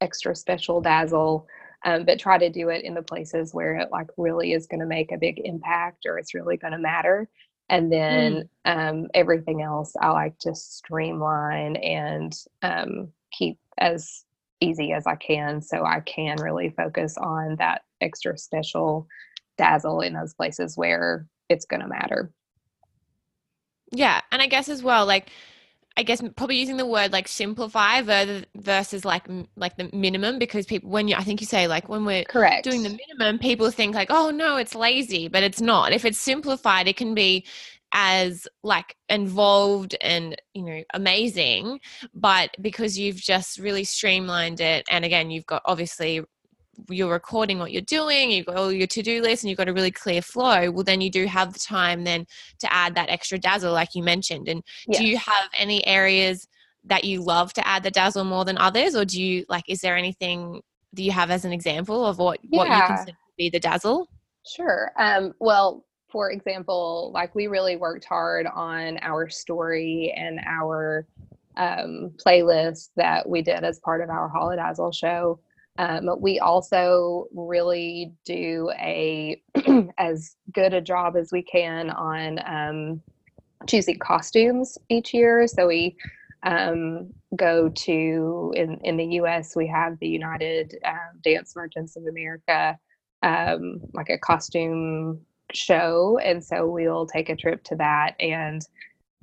extra 0.00 0.34
special 0.34 0.80
dazzle 0.80 1.46
um, 1.84 2.04
but 2.04 2.18
try 2.18 2.38
to 2.38 2.50
do 2.50 2.68
it 2.68 2.84
in 2.84 2.94
the 2.94 3.02
places 3.02 3.54
where 3.54 3.76
it 3.76 3.88
like 3.90 4.08
really 4.16 4.52
is 4.52 4.66
going 4.66 4.80
to 4.80 4.86
make 4.86 5.12
a 5.12 5.18
big 5.18 5.40
impact 5.44 6.06
or 6.06 6.18
it's 6.18 6.34
really 6.34 6.56
going 6.56 6.72
to 6.72 6.78
matter 6.78 7.28
and 7.68 7.92
then 7.92 8.48
mm. 8.66 8.90
um, 8.90 9.08
everything 9.14 9.62
else 9.62 9.94
i 10.00 10.10
like 10.10 10.38
to 10.38 10.54
streamline 10.54 11.76
and 11.76 12.44
um, 12.62 13.08
keep 13.32 13.58
as 13.78 14.24
easy 14.60 14.92
as 14.92 15.06
i 15.06 15.14
can 15.16 15.60
so 15.62 15.84
i 15.84 16.00
can 16.00 16.40
really 16.40 16.70
focus 16.70 17.16
on 17.18 17.56
that 17.56 17.82
extra 18.00 18.36
special 18.36 19.06
dazzle 19.58 20.00
in 20.00 20.14
those 20.14 20.34
places 20.34 20.76
where 20.76 21.26
it's 21.48 21.66
going 21.66 21.80
to 21.80 21.88
matter. 21.88 22.32
Yeah 23.92 24.20
and 24.30 24.40
i 24.40 24.46
guess 24.46 24.68
as 24.68 24.82
well 24.82 25.06
like 25.06 25.30
I 25.96 26.02
guess 26.02 26.22
probably 26.36 26.56
using 26.56 26.76
the 26.76 26.86
word 26.86 27.12
like 27.12 27.28
simplify 27.28 28.00
versus 28.00 29.04
like 29.04 29.26
like 29.56 29.76
the 29.76 29.90
minimum 29.92 30.38
because 30.38 30.64
people 30.64 30.88
when 30.88 31.08
you 31.08 31.16
I 31.16 31.24
think 31.24 31.40
you 31.40 31.46
say 31.46 31.66
like 31.66 31.88
when 31.88 32.04
we're 32.04 32.24
correct. 32.24 32.64
doing 32.64 32.82
the 32.82 32.88
minimum 32.88 33.38
people 33.38 33.70
think 33.70 33.94
like 33.94 34.08
oh 34.10 34.30
no 34.30 34.56
it's 34.56 34.74
lazy 34.74 35.28
but 35.28 35.42
it's 35.42 35.60
not. 35.60 35.92
If 35.92 36.04
it's 36.04 36.18
simplified 36.18 36.86
it 36.88 36.96
can 36.96 37.14
be 37.14 37.44
as 37.92 38.46
like 38.62 38.96
involved 39.08 39.96
and 40.00 40.40
you 40.54 40.62
know 40.62 40.82
amazing 40.94 41.80
but 42.14 42.50
because 42.60 42.98
you've 42.98 43.16
just 43.16 43.58
really 43.58 43.84
streamlined 43.84 44.60
it 44.60 44.84
and 44.90 45.04
again 45.04 45.30
you've 45.30 45.46
got 45.46 45.62
obviously 45.64 46.22
you're 46.88 47.10
recording 47.10 47.58
what 47.58 47.72
you're 47.72 47.82
doing, 47.82 48.30
you've 48.30 48.46
got 48.46 48.56
all 48.56 48.72
your 48.72 48.86
to-do 48.86 49.20
list 49.20 49.42
and 49.42 49.50
you've 49.50 49.58
got 49.58 49.68
a 49.68 49.72
really 49.72 49.90
clear 49.90 50.22
flow, 50.22 50.70
well 50.70 50.84
then 50.84 51.00
you 51.00 51.10
do 51.10 51.26
have 51.26 51.52
the 51.52 51.58
time 51.58 52.04
then 52.04 52.26
to 52.58 52.72
add 52.72 52.94
that 52.94 53.10
extra 53.10 53.38
dazzle 53.38 53.72
like 53.72 53.94
you 53.94 54.02
mentioned. 54.02 54.48
And 54.48 54.62
do 54.90 55.04
you 55.04 55.18
have 55.18 55.48
any 55.58 55.86
areas 55.86 56.46
that 56.84 57.04
you 57.04 57.22
love 57.22 57.52
to 57.54 57.66
add 57.66 57.82
the 57.82 57.90
dazzle 57.90 58.24
more 58.24 58.44
than 58.44 58.56
others 58.56 58.94
or 58.96 59.04
do 59.04 59.22
you 59.22 59.44
like 59.48 59.64
is 59.68 59.80
there 59.80 59.96
anything 59.96 60.62
that 60.94 61.02
you 61.02 61.12
have 61.12 61.30
as 61.30 61.44
an 61.44 61.52
example 61.52 62.06
of 62.06 62.18
what 62.18 62.40
yeah. 62.42 62.58
what 62.58 62.68
you 62.68 62.86
consider 62.86 63.12
to 63.12 63.34
be 63.36 63.50
the 63.50 63.60
dazzle? 63.60 64.08
Sure. 64.46 64.90
Um, 64.98 65.34
well, 65.38 65.84
for 66.10 66.30
example, 66.30 67.10
like 67.14 67.34
we 67.34 67.46
really 67.46 67.76
worked 67.76 68.04
hard 68.04 68.46
on 68.46 68.98
our 69.02 69.28
story 69.28 70.12
and 70.16 70.40
our 70.46 71.06
um, 71.56 72.12
playlist 72.24 72.90
that 72.96 73.28
we 73.28 73.42
did 73.42 73.64
as 73.64 73.80
part 73.80 74.00
of 74.00 74.10
our 74.10 74.30
Holidazzle 74.30 74.94
show. 74.94 75.40
Um, 75.78 76.10
we 76.18 76.38
also 76.40 77.26
really 77.32 78.12
do 78.24 78.70
a 78.78 79.42
as 79.98 80.36
good 80.52 80.74
a 80.74 80.80
job 80.80 81.16
as 81.16 81.30
we 81.32 81.42
can 81.42 81.90
on 81.90 82.40
um, 82.44 83.02
choosing 83.66 83.98
costumes 83.98 84.76
each 84.88 85.14
year. 85.14 85.46
So 85.46 85.66
we 85.66 85.96
um, 86.42 87.10
go 87.36 87.68
to 87.68 88.52
in 88.56 88.78
in 88.82 88.96
the 88.96 89.06
U.S. 89.16 89.54
We 89.54 89.68
have 89.68 89.98
the 90.00 90.08
United 90.08 90.78
uh, 90.84 91.12
Dance 91.22 91.54
Merchants 91.54 91.96
of 91.96 92.06
America, 92.06 92.78
um, 93.22 93.80
like 93.92 94.08
a 94.10 94.18
costume 94.18 95.20
show, 95.54 96.18
and 96.22 96.42
so 96.42 96.66
we'll 96.66 97.06
take 97.06 97.28
a 97.28 97.36
trip 97.36 97.62
to 97.64 97.76
that 97.76 98.14
and 98.20 98.62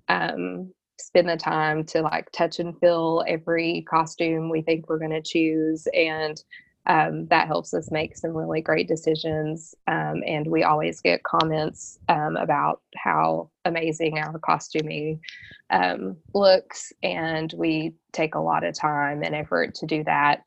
um, 0.10 0.72
spend 1.00 1.30
the 1.30 1.38
time 1.38 1.84
to 1.86 2.02
like 2.02 2.32
touch 2.32 2.60
and 2.60 2.78
feel 2.80 3.24
every 3.28 3.86
costume 3.90 4.50
we 4.50 4.62
think 4.62 4.88
we're 4.90 5.00
going 5.00 5.12
to 5.12 5.22
choose 5.22 5.88
and 5.94 6.44
um, 6.88 7.28
that 7.28 7.48
helps 7.48 7.74
us 7.74 7.92
make 7.92 8.16
some 8.16 8.32
really 8.32 8.62
great 8.62 8.88
decisions 8.88 9.76
um, 9.88 10.24
and 10.26 10.48
we 10.48 10.64
always 10.64 11.02
get 11.02 11.24
comments 11.24 12.00
um, 12.08 12.38
about 12.38 12.82
how 12.96 13.50
amazing 13.66 14.18
our 14.18 14.40
costuming 14.40 15.20
um, 15.70 16.16
looks 16.34 16.94
and 17.04 17.54
we 17.58 17.94
take 18.14 18.36
a 18.36 18.40
lot 18.40 18.64
of 18.64 18.74
time 18.74 19.22
and 19.22 19.36
effort 19.36 19.76
to 19.76 19.86
do 19.86 20.04
that 20.06 20.44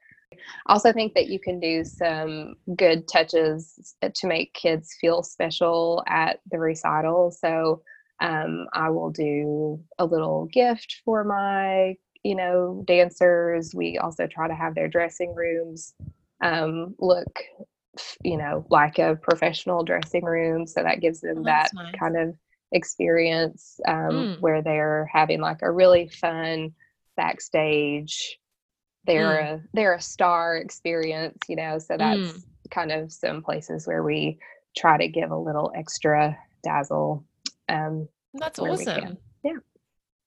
also 0.67 0.93
think 0.93 1.15
that 1.15 1.29
you 1.29 1.39
can 1.39 1.61
do 1.61 1.85
some 1.85 2.55
good 2.77 3.09
touches 3.09 3.95
to 4.15 4.27
make 4.27 4.55
kids 4.55 4.97
feel 5.01 5.23
special 5.23 6.03
at 6.07 6.41
the 6.51 6.59
recital 6.59 7.31
so 7.31 7.83
um, 8.21 8.67
I 8.73 8.91
will 8.91 9.11
do 9.11 9.81
a 9.99 10.05
little 10.05 10.47
gift 10.53 11.01
for 11.05 11.25
my, 11.25 11.97
you 12.23 12.35
know, 12.35 12.85
dancers. 12.87 13.75
We 13.75 13.99
also 13.99 14.27
try 14.27 14.47
to 14.47 14.55
have 14.55 14.75
their 14.75 14.89
dressing 14.89 15.35
rooms 15.35 15.95
um, 16.43 16.95
look, 16.99 17.41
you 18.23 18.37
know, 18.37 18.67
like 18.71 18.99
a 18.99 19.17
professional 19.17 19.85
dressing 19.85 20.25
room. 20.25 20.67
So 20.67 20.83
that 20.83 21.01
gives 21.01 21.21
them 21.21 21.39
oh, 21.39 21.45
that 21.45 21.71
nice. 21.75 21.95
kind 21.99 22.17
of 22.17 22.35
experience 22.73 23.81
um, 23.89 23.95
mm. 24.11 24.41
where 24.41 24.63
they're 24.63 25.09
having 25.13 25.41
like 25.41 25.63
a 25.63 25.71
really 25.71 26.09
fun 26.09 26.75
backstage. 27.17 28.39
They're 29.07 29.43
mm. 29.43 29.55
a 29.55 29.63
they're 29.73 29.95
a 29.95 30.01
star 30.01 30.57
experience, 30.57 31.39
you 31.49 31.57
know. 31.57 31.79
So 31.79 31.97
that's 31.97 32.21
mm. 32.21 32.45
kind 32.71 32.93
of 32.93 33.13
some 33.13 33.43
places 33.43 33.87
where 33.87 34.03
we 34.03 34.39
try 34.77 34.99
to 34.99 35.09
give 35.09 35.31
a 35.31 35.37
little 35.37 35.73
extra 35.75 36.37
dazzle 36.63 37.25
um, 37.71 38.09
That's 38.35 38.59
awesome. 38.59 39.19
Yeah. 39.43 39.53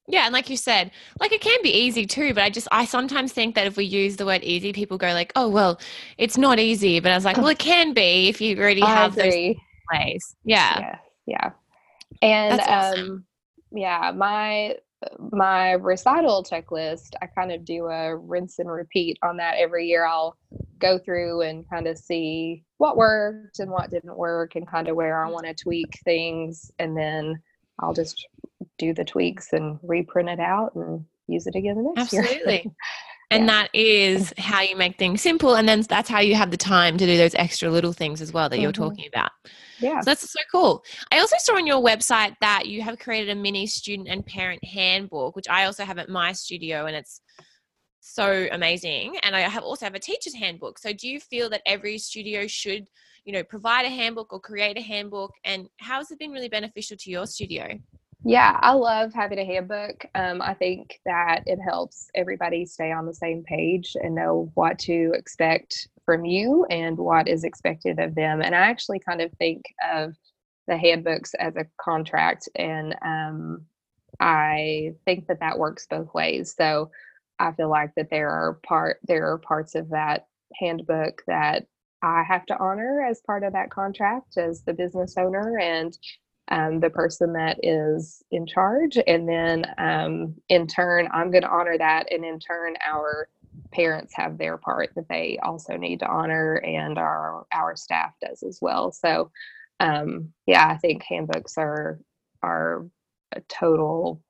Yeah, 0.05 0.25
and 0.25 0.33
like 0.33 0.49
you 0.49 0.57
said, 0.57 0.91
like 1.21 1.31
it 1.31 1.39
can 1.39 1.57
be 1.63 1.69
easy 1.69 2.05
too, 2.05 2.33
but 2.33 2.43
I 2.43 2.49
just 2.49 2.67
I 2.73 2.83
sometimes 2.83 3.31
think 3.31 3.55
that 3.55 3.67
if 3.67 3.77
we 3.77 3.85
use 3.85 4.17
the 4.17 4.25
word 4.25 4.43
easy, 4.43 4.73
people 4.73 4.97
go 4.97 5.13
like, 5.13 5.31
"Oh, 5.37 5.47
well, 5.47 5.79
it's 6.17 6.37
not 6.37 6.59
easy." 6.59 6.99
But 6.99 7.13
I 7.13 7.15
was 7.15 7.23
like, 7.23 7.37
"Well, 7.37 7.47
it 7.47 7.59
can 7.71 7.93
be 7.93 8.27
if 8.27 8.41
you 8.41 8.57
already 8.57 8.81
have 8.81 9.15
those 9.15 9.33
ways." 9.93 10.35
Yeah. 10.43 10.79
yeah. 10.79 10.97
Yeah. 11.25 11.51
And 12.21 12.59
awesome. 12.59 13.09
um 13.11 13.25
yeah, 13.71 14.11
my 14.13 14.75
my 15.31 15.73
recital 15.73 16.43
checklist, 16.43 17.11
I 17.21 17.27
kind 17.27 17.51
of 17.51 17.65
do 17.65 17.87
a 17.87 18.15
rinse 18.15 18.59
and 18.59 18.71
repeat 18.71 19.17
on 19.23 19.37
that 19.37 19.55
every 19.57 19.87
year. 19.87 20.05
I'll 20.05 20.37
go 20.79 20.97
through 20.99 21.41
and 21.41 21.67
kind 21.69 21.87
of 21.87 21.97
see 21.97 22.63
what 22.77 22.97
worked 22.97 23.59
and 23.59 23.71
what 23.71 23.89
didn't 23.89 24.17
work 24.17 24.55
and 24.55 24.67
kind 24.67 24.87
of 24.87 24.95
where 24.95 25.23
I 25.23 25.29
want 25.29 25.45
to 25.45 25.53
tweak 25.53 25.99
things. 26.03 26.71
And 26.79 26.97
then 26.97 27.41
I'll 27.79 27.93
just 27.93 28.27
do 28.77 28.93
the 28.93 29.05
tweaks 29.05 29.53
and 29.53 29.79
reprint 29.83 30.29
it 30.29 30.39
out 30.39 30.75
and 30.75 31.05
use 31.27 31.47
it 31.47 31.55
again 31.55 31.75
the 31.75 31.83
next 31.83 32.13
Absolutely. 32.13 32.29
year. 32.29 32.41
Absolutely. 32.43 32.71
and 33.33 33.45
yeah. 33.45 33.63
that 33.63 33.69
is 33.73 34.33
how 34.37 34.61
you 34.61 34.75
make 34.75 34.97
things 34.97 35.21
simple. 35.21 35.55
And 35.55 35.67
then 35.67 35.81
that's 35.81 36.07
how 36.07 36.19
you 36.19 36.35
have 36.35 36.51
the 36.51 36.57
time 36.57 36.97
to 36.97 37.05
do 37.05 37.17
those 37.17 37.33
extra 37.35 37.69
little 37.69 37.93
things 37.93 38.21
as 38.21 38.31
well 38.31 38.47
that 38.47 38.55
mm-hmm. 38.55 38.63
you're 38.63 38.71
talking 38.71 39.07
about. 39.07 39.31
Yeah. 39.79 39.99
So 40.01 40.11
that's 40.11 40.31
so 40.31 40.39
cool. 40.51 40.83
I 41.11 41.19
also 41.19 41.35
saw 41.39 41.55
on 41.55 41.65
your 41.65 41.83
website 41.83 42.35
that 42.41 42.67
you 42.67 42.81
have 42.83 42.99
created 42.99 43.29
a 43.29 43.35
mini 43.35 43.65
student 43.65 44.07
and 44.07 44.25
parent 44.25 44.63
handbook, 44.63 45.35
which 45.35 45.49
I 45.49 45.65
also 45.65 45.83
have 45.83 45.97
at 45.97 46.09
my 46.09 46.31
studio 46.31 46.85
and 46.85 46.95
it's 46.95 47.21
so 47.99 48.47
amazing. 48.51 49.17
And 49.23 49.35
I 49.35 49.41
have 49.41 49.63
also 49.63 49.85
have 49.85 49.95
a 49.95 49.99
teacher's 49.99 50.35
handbook. 50.35 50.77
So 50.77 50.93
do 50.93 51.07
you 51.07 51.19
feel 51.19 51.49
that 51.49 51.61
every 51.65 51.97
studio 51.97 52.45
should, 52.45 52.85
you 53.25 53.33
know, 53.33 53.43
provide 53.43 53.85
a 53.85 53.89
handbook 53.89 54.31
or 54.31 54.39
create 54.39 54.77
a 54.77 54.81
handbook? 54.81 55.31
And 55.43 55.67
how 55.79 55.97
has 55.97 56.11
it 56.11 56.19
been 56.19 56.31
really 56.31 56.49
beneficial 56.49 56.97
to 56.97 57.09
your 57.09 57.25
studio? 57.25 57.79
Yeah, 58.23 58.57
I 58.61 58.71
love 58.73 59.13
having 59.13 59.39
a 59.39 59.45
handbook. 59.45 60.05
Um, 60.15 60.41
I 60.41 60.53
think 60.53 60.99
that 61.05 61.43
it 61.45 61.59
helps 61.59 62.09
everybody 62.15 62.65
stay 62.65 62.91
on 62.91 63.05
the 63.05 63.13
same 63.13 63.43
page 63.43 63.97
and 64.01 64.15
know 64.15 64.49
what 64.53 64.79
to 64.79 65.11
expect 65.13 65.89
from 66.05 66.23
you 66.23 66.65
and 66.69 66.97
what 66.97 67.27
is 67.27 67.43
expected 67.43 67.99
of 67.99 68.15
them. 68.15 68.41
And 68.41 68.55
I 68.55 68.59
actually 68.59 68.99
kind 68.99 69.21
of 69.21 69.31
think 69.33 69.63
of 69.93 70.15
the 70.67 70.77
handbooks 70.77 71.33
as 71.33 71.57
a 71.57 71.65
contract, 71.81 72.47
and 72.55 72.95
um, 73.01 73.65
I 74.21 74.93
think 75.05 75.27
that 75.27 75.41
that 75.41 75.59
works 75.59 75.85
both 75.89 76.13
ways. 76.13 76.55
So 76.57 76.91
I 77.39 77.51
feel 77.51 77.69
like 77.69 77.93
that 77.95 78.09
there 78.09 78.29
are 78.29 78.59
part 78.65 78.99
there 79.05 79.29
are 79.31 79.37
parts 79.37 79.75
of 79.75 79.89
that 79.89 80.27
handbook 80.55 81.23
that 81.27 81.65
I 82.01 82.23
have 82.23 82.45
to 82.47 82.57
honor 82.59 83.05
as 83.09 83.21
part 83.21 83.43
of 83.43 83.51
that 83.53 83.71
contract 83.71 84.37
as 84.37 84.63
the 84.63 84.73
business 84.73 85.15
owner 85.17 85.57
and 85.59 85.97
um, 86.49 86.79
the 86.79 86.89
person 86.89 87.33
that 87.33 87.57
is 87.63 88.23
in 88.31 88.45
charge. 88.45 88.97
And 89.07 89.27
then 89.27 89.65
um, 89.77 90.35
in 90.49 90.67
turn, 90.67 91.07
I'm 91.13 91.31
going 91.31 91.43
to 91.43 91.49
honor 91.49 91.77
that. 91.77 92.11
And 92.11 92.25
in 92.25 92.39
turn, 92.39 92.75
our 92.85 93.29
parents 93.71 94.13
have 94.15 94.37
their 94.37 94.57
part 94.57 94.91
that 94.95 95.07
they 95.09 95.39
also 95.43 95.77
need 95.77 95.99
to 95.99 96.07
honor, 96.07 96.55
and 96.55 96.97
our 96.97 97.45
our 97.53 97.75
staff 97.75 98.13
does 98.21 98.43
as 98.43 98.59
well. 98.61 98.91
So, 98.91 99.31
um, 99.79 100.31
yeah, 100.45 100.67
I 100.67 100.77
think 100.77 101.03
handbooks 101.03 101.57
are 101.57 101.99
are 102.41 102.85
a 103.31 103.41
total 103.41 104.21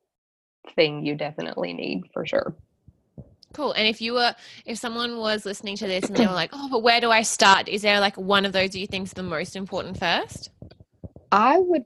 thing 0.75 1.05
you 1.05 1.15
definitely 1.15 1.73
need 1.73 2.03
for 2.13 2.25
sure. 2.25 2.55
Cool. 3.53 3.73
And 3.73 3.87
if 3.87 4.01
you 4.01 4.13
were, 4.13 4.33
if 4.65 4.79
someone 4.79 5.17
was 5.17 5.45
listening 5.45 5.75
to 5.77 5.87
this 5.87 6.05
and 6.05 6.15
they 6.15 6.25
were 6.25 6.33
like, 6.33 6.49
oh, 6.53 6.69
but 6.71 6.81
where 6.81 6.99
do 6.99 7.11
I 7.11 7.21
start? 7.21 7.69
Is 7.69 7.83
there 7.83 7.99
like 7.99 8.17
one 8.17 8.45
of 8.45 8.51
those 8.53 8.75
you 8.75 8.87
think 8.87 9.07
is 9.07 9.13
the 9.13 9.21
most 9.21 9.55
important 9.55 9.99
first? 9.99 10.49
I 11.31 11.59
would 11.59 11.83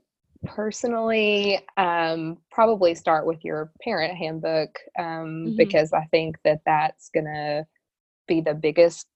personally 0.48 1.60
um, 1.76 2.38
probably 2.50 2.94
start 2.94 3.26
with 3.26 3.44
your 3.44 3.70
parent 3.82 4.16
handbook 4.16 4.78
um, 4.98 5.04
mm-hmm. 5.04 5.56
because 5.56 5.92
I 5.92 6.04
think 6.10 6.36
that 6.44 6.60
that's 6.66 7.10
going 7.10 7.26
to 7.26 7.66
be 8.26 8.40
the 8.40 8.54
biggest 8.54 9.06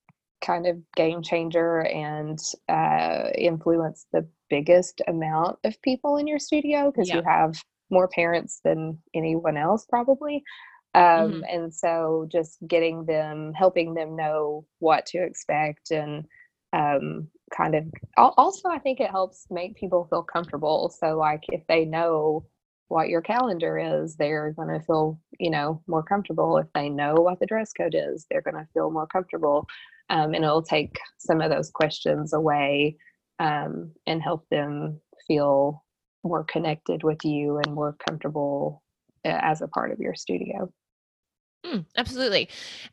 kind 0.42 0.66
of 0.66 0.78
game 0.96 1.22
changer 1.22 1.82
and 1.82 2.38
uh, 2.68 3.28
influence 3.36 4.06
the 4.12 4.26
biggest 4.50 5.00
amount 5.08 5.58
of 5.64 5.80
people 5.82 6.16
in 6.16 6.26
your 6.26 6.38
studio 6.38 6.90
because 6.90 7.08
yeah. 7.08 7.16
you 7.16 7.22
have 7.22 7.62
more 7.90 8.08
parents 8.08 8.60
than 8.64 8.98
anyone 9.14 9.56
else 9.56 9.86
probably 9.88 10.42
um, 10.94 11.02
mm-hmm. 11.02 11.40
and 11.48 11.74
so 11.74 12.26
just 12.30 12.58
getting 12.66 13.04
them 13.06 13.52
helping 13.54 13.94
them 13.94 14.16
know 14.16 14.66
what 14.78 15.06
to 15.06 15.22
expect 15.22 15.90
and 15.90 16.24
um, 16.72 17.28
kind 17.56 17.74
of 17.74 17.84
also 18.16 18.68
i 18.68 18.78
think 18.78 19.00
it 19.00 19.10
helps 19.10 19.46
make 19.50 19.76
people 19.76 20.06
feel 20.10 20.22
comfortable. 20.22 20.92
So 20.98 21.16
like 21.16 21.42
if 21.48 21.62
they 21.68 21.84
know 21.84 22.46
what 22.88 23.08
your 23.08 23.22
calendar 23.22 23.78
is 23.78 24.16
they're 24.16 24.52
going 24.52 24.68
to 24.68 24.84
feel 24.84 25.18
you 25.38 25.50
know 25.50 25.82
more 25.86 26.02
comfortable. 26.02 26.58
If 26.58 26.66
they 26.74 26.88
know 26.88 27.14
what 27.14 27.40
the 27.40 27.46
dress 27.46 27.72
code 27.72 27.94
is 27.96 28.26
they're 28.30 28.42
going 28.42 28.56
to 28.56 28.68
feel 28.74 28.90
more 28.90 29.06
comfortable. 29.06 29.66
Um, 30.10 30.34
and 30.34 30.44
it'll 30.44 30.62
take 30.62 30.98
some 31.18 31.40
of 31.40 31.50
those 31.50 31.70
questions 31.70 32.34
away 32.34 32.96
um, 33.38 33.92
and 34.06 34.20
help 34.20 34.46
them 34.50 35.00
feel 35.26 35.84
more 36.22 36.44
connected 36.44 37.02
with 37.02 37.24
you 37.24 37.58
and 37.64 37.74
more 37.74 37.96
comfortable 38.06 38.82
uh, 39.24 39.38
as 39.40 39.62
a 39.62 39.68
part 39.68 39.90
of 39.90 39.98
your 39.98 40.14
studio 40.14 40.70
Mm, 41.64 41.86
absolutely. 41.96 42.48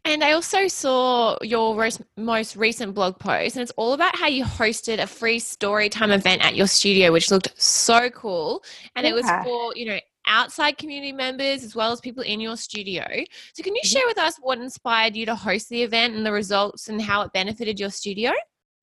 And 0.05 0.23
I 0.23 0.33
also 0.33 0.67
saw 0.67 1.38
your 1.41 1.89
most 2.17 2.55
recent 2.55 2.93
blog 2.93 3.17
post, 3.17 3.55
and 3.55 3.63
it's 3.63 3.71
all 3.77 3.93
about 3.93 4.15
how 4.15 4.27
you 4.27 4.43
hosted 4.43 5.01
a 5.01 5.07
free 5.07 5.39
story 5.39 5.89
time 5.89 6.11
event 6.11 6.45
at 6.45 6.55
your 6.55 6.67
studio, 6.67 7.11
which 7.11 7.31
looked 7.31 7.59
so 7.59 8.09
cool. 8.11 8.63
And 8.95 9.05
yeah. 9.05 9.11
it 9.11 9.15
was 9.15 9.25
for, 9.43 9.75
you 9.75 9.85
know, 9.85 9.99
outside 10.27 10.77
community 10.77 11.11
members 11.11 11.63
as 11.63 11.75
well 11.75 11.91
as 11.91 11.99
people 11.99 12.23
in 12.23 12.39
your 12.39 12.55
studio. 12.55 13.03
So, 13.53 13.63
can 13.63 13.75
you 13.75 13.81
mm-hmm. 13.81 13.88
share 13.88 14.03
with 14.05 14.19
us 14.19 14.38
what 14.39 14.59
inspired 14.59 15.15
you 15.15 15.25
to 15.25 15.35
host 15.35 15.69
the 15.69 15.81
event 15.81 16.15
and 16.15 16.25
the 16.25 16.31
results 16.31 16.89
and 16.89 17.01
how 17.01 17.23
it 17.23 17.33
benefited 17.33 17.79
your 17.79 17.89
studio? 17.89 18.31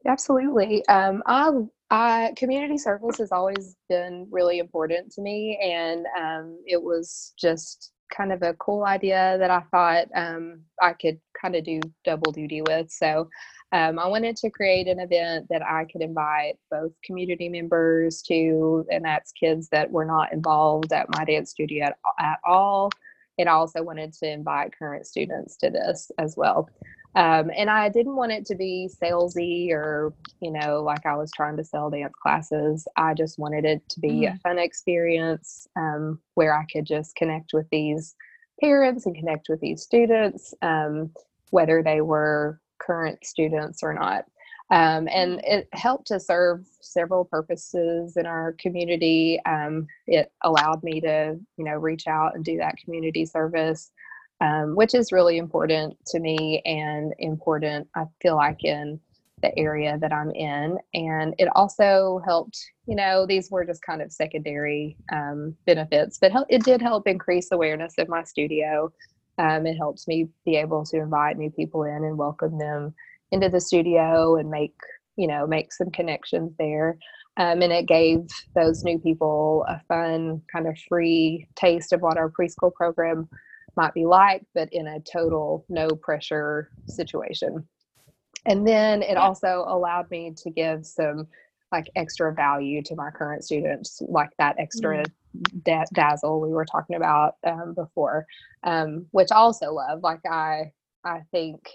Absolutely. 0.04 0.86
Um, 0.88 1.22
I, 1.26 1.50
I, 1.90 2.32
community 2.36 2.78
service 2.78 3.18
has 3.18 3.32
always 3.32 3.76
been 3.88 4.26
really 4.30 4.58
important 4.58 5.12
to 5.12 5.22
me, 5.22 5.58
and 5.62 6.06
um, 6.18 6.58
it 6.66 6.82
was 6.82 7.32
just 7.38 7.92
kind 8.14 8.32
of 8.32 8.42
a 8.42 8.54
cool 8.54 8.84
idea 8.84 9.36
that 9.38 9.50
I 9.50 9.60
thought 9.70 10.06
um, 10.14 10.60
I 10.80 10.92
could 10.92 11.20
kind 11.40 11.56
of 11.56 11.64
do 11.64 11.80
double 12.04 12.32
duty 12.32 12.62
with. 12.62 12.90
So 12.90 13.28
um, 13.72 13.98
I 13.98 14.06
wanted 14.06 14.36
to 14.36 14.50
create 14.50 14.86
an 14.86 15.00
event 15.00 15.46
that 15.50 15.62
I 15.62 15.86
could 15.90 16.02
invite 16.02 16.54
both 16.70 16.92
community 17.04 17.48
members 17.48 18.22
to, 18.22 18.84
and 18.90 19.04
that's 19.04 19.32
kids 19.32 19.68
that 19.70 19.90
were 19.90 20.04
not 20.04 20.32
involved 20.32 20.92
at 20.92 21.14
my 21.16 21.24
dance 21.24 21.50
studio 21.50 21.86
at, 21.86 21.96
at 22.18 22.38
all. 22.46 22.90
And 23.38 23.48
I 23.48 23.52
also 23.52 23.82
wanted 23.82 24.12
to 24.14 24.30
invite 24.30 24.78
current 24.78 25.06
students 25.06 25.56
to 25.58 25.70
this 25.70 26.10
as 26.18 26.36
well. 26.36 26.68
Um, 27.16 27.50
and 27.56 27.70
I 27.70 27.88
didn't 27.88 28.14
want 28.14 28.32
it 28.32 28.44
to 28.46 28.54
be 28.54 28.90
salesy 29.02 29.70
or, 29.70 30.12
you 30.40 30.50
know, 30.50 30.82
like 30.82 31.06
I 31.06 31.16
was 31.16 31.32
trying 31.32 31.56
to 31.56 31.64
sell 31.64 31.88
dance 31.88 32.12
classes. 32.22 32.86
I 32.98 33.14
just 33.14 33.38
wanted 33.38 33.64
it 33.64 33.88
to 33.88 34.00
be 34.00 34.10
mm. 34.10 34.34
a 34.34 34.38
fun 34.40 34.58
experience 34.58 35.66
um, 35.76 36.20
where 36.34 36.54
I 36.54 36.66
could 36.70 36.84
just 36.84 37.16
connect 37.16 37.54
with 37.54 37.66
these 37.70 38.14
parents 38.60 39.06
and 39.06 39.16
connect 39.16 39.48
with 39.48 39.60
these 39.60 39.82
students, 39.82 40.52
um, 40.60 41.10
whether 41.50 41.82
they 41.82 42.02
were 42.02 42.60
current 42.78 43.24
students 43.24 43.82
or 43.82 43.94
not. 43.94 44.26
Um, 44.70 45.08
and 45.08 45.38
mm. 45.38 45.40
it 45.44 45.68
helped 45.72 46.08
to 46.08 46.20
serve 46.20 46.66
several 46.82 47.24
purposes 47.24 48.18
in 48.18 48.26
our 48.26 48.54
community. 48.58 49.40
Um, 49.46 49.86
it 50.06 50.30
allowed 50.44 50.82
me 50.82 51.00
to, 51.00 51.40
you 51.56 51.64
know, 51.64 51.76
reach 51.76 52.06
out 52.06 52.34
and 52.34 52.44
do 52.44 52.58
that 52.58 52.76
community 52.76 53.24
service 53.24 53.90
um, 54.40 54.76
which 54.76 54.94
is 54.94 55.12
really 55.12 55.38
important 55.38 55.96
to 56.08 56.20
me 56.20 56.62
and 56.64 57.14
important, 57.18 57.88
I 57.94 58.04
feel 58.20 58.36
like, 58.36 58.64
in 58.64 59.00
the 59.42 59.56
area 59.58 59.98
that 60.00 60.12
I'm 60.12 60.30
in. 60.30 60.78
And 60.94 61.34
it 61.38 61.48
also 61.54 62.20
helped, 62.24 62.58
you 62.86 62.96
know, 62.96 63.26
these 63.26 63.50
were 63.50 63.64
just 63.64 63.82
kind 63.82 64.00
of 64.00 64.12
secondary 64.12 64.96
um, 65.12 65.54
benefits, 65.66 66.18
but 66.18 66.32
it 66.48 66.64
did 66.64 66.80
help 66.80 67.06
increase 67.06 67.48
awareness 67.52 67.94
of 67.98 68.08
my 68.08 68.24
studio. 68.24 68.92
Um, 69.38 69.66
it 69.66 69.76
helps 69.76 70.08
me 70.08 70.28
be 70.46 70.56
able 70.56 70.84
to 70.86 70.96
invite 70.96 71.36
new 71.36 71.50
people 71.50 71.84
in 71.84 72.04
and 72.04 72.16
welcome 72.16 72.58
them 72.58 72.94
into 73.30 73.48
the 73.48 73.60
studio 73.60 74.36
and 74.36 74.50
make, 74.50 74.74
you 75.16 75.26
know, 75.26 75.46
make 75.46 75.72
some 75.72 75.90
connections 75.90 76.52
there. 76.58 76.96
Um, 77.36 77.60
and 77.60 77.72
it 77.72 77.86
gave 77.86 78.26
those 78.54 78.82
new 78.82 78.98
people 78.98 79.66
a 79.68 79.78
fun 79.88 80.40
kind 80.50 80.66
of 80.66 80.78
free 80.88 81.46
taste 81.54 81.92
of 81.92 82.00
what 82.00 82.16
our 82.16 82.30
preschool 82.30 82.72
program 82.72 83.28
might 83.76 83.94
be 83.94 84.06
like, 84.06 84.44
but 84.54 84.68
in 84.72 84.86
a 84.86 85.00
total 85.00 85.64
no 85.68 85.88
pressure 85.88 86.70
situation. 86.86 87.66
And 88.46 88.66
then 88.66 89.02
it 89.02 89.16
also 89.16 89.64
allowed 89.66 90.10
me 90.10 90.32
to 90.36 90.50
give 90.50 90.86
some 90.86 91.26
like 91.72 91.90
extra 91.96 92.32
value 92.32 92.82
to 92.82 92.94
my 92.94 93.10
current 93.10 93.44
students, 93.44 94.00
like 94.08 94.30
that 94.38 94.56
extra 94.58 95.02
mm. 95.02 95.62
da- 95.64 95.84
dazzle 95.92 96.40
we 96.40 96.50
were 96.50 96.64
talking 96.64 96.96
about 96.96 97.34
um, 97.44 97.74
before, 97.74 98.24
um, 98.62 99.06
which 99.10 99.32
I 99.32 99.36
also 99.36 99.72
love. 99.72 100.00
Like 100.02 100.24
I, 100.24 100.70
I 101.04 101.22
think, 101.32 101.68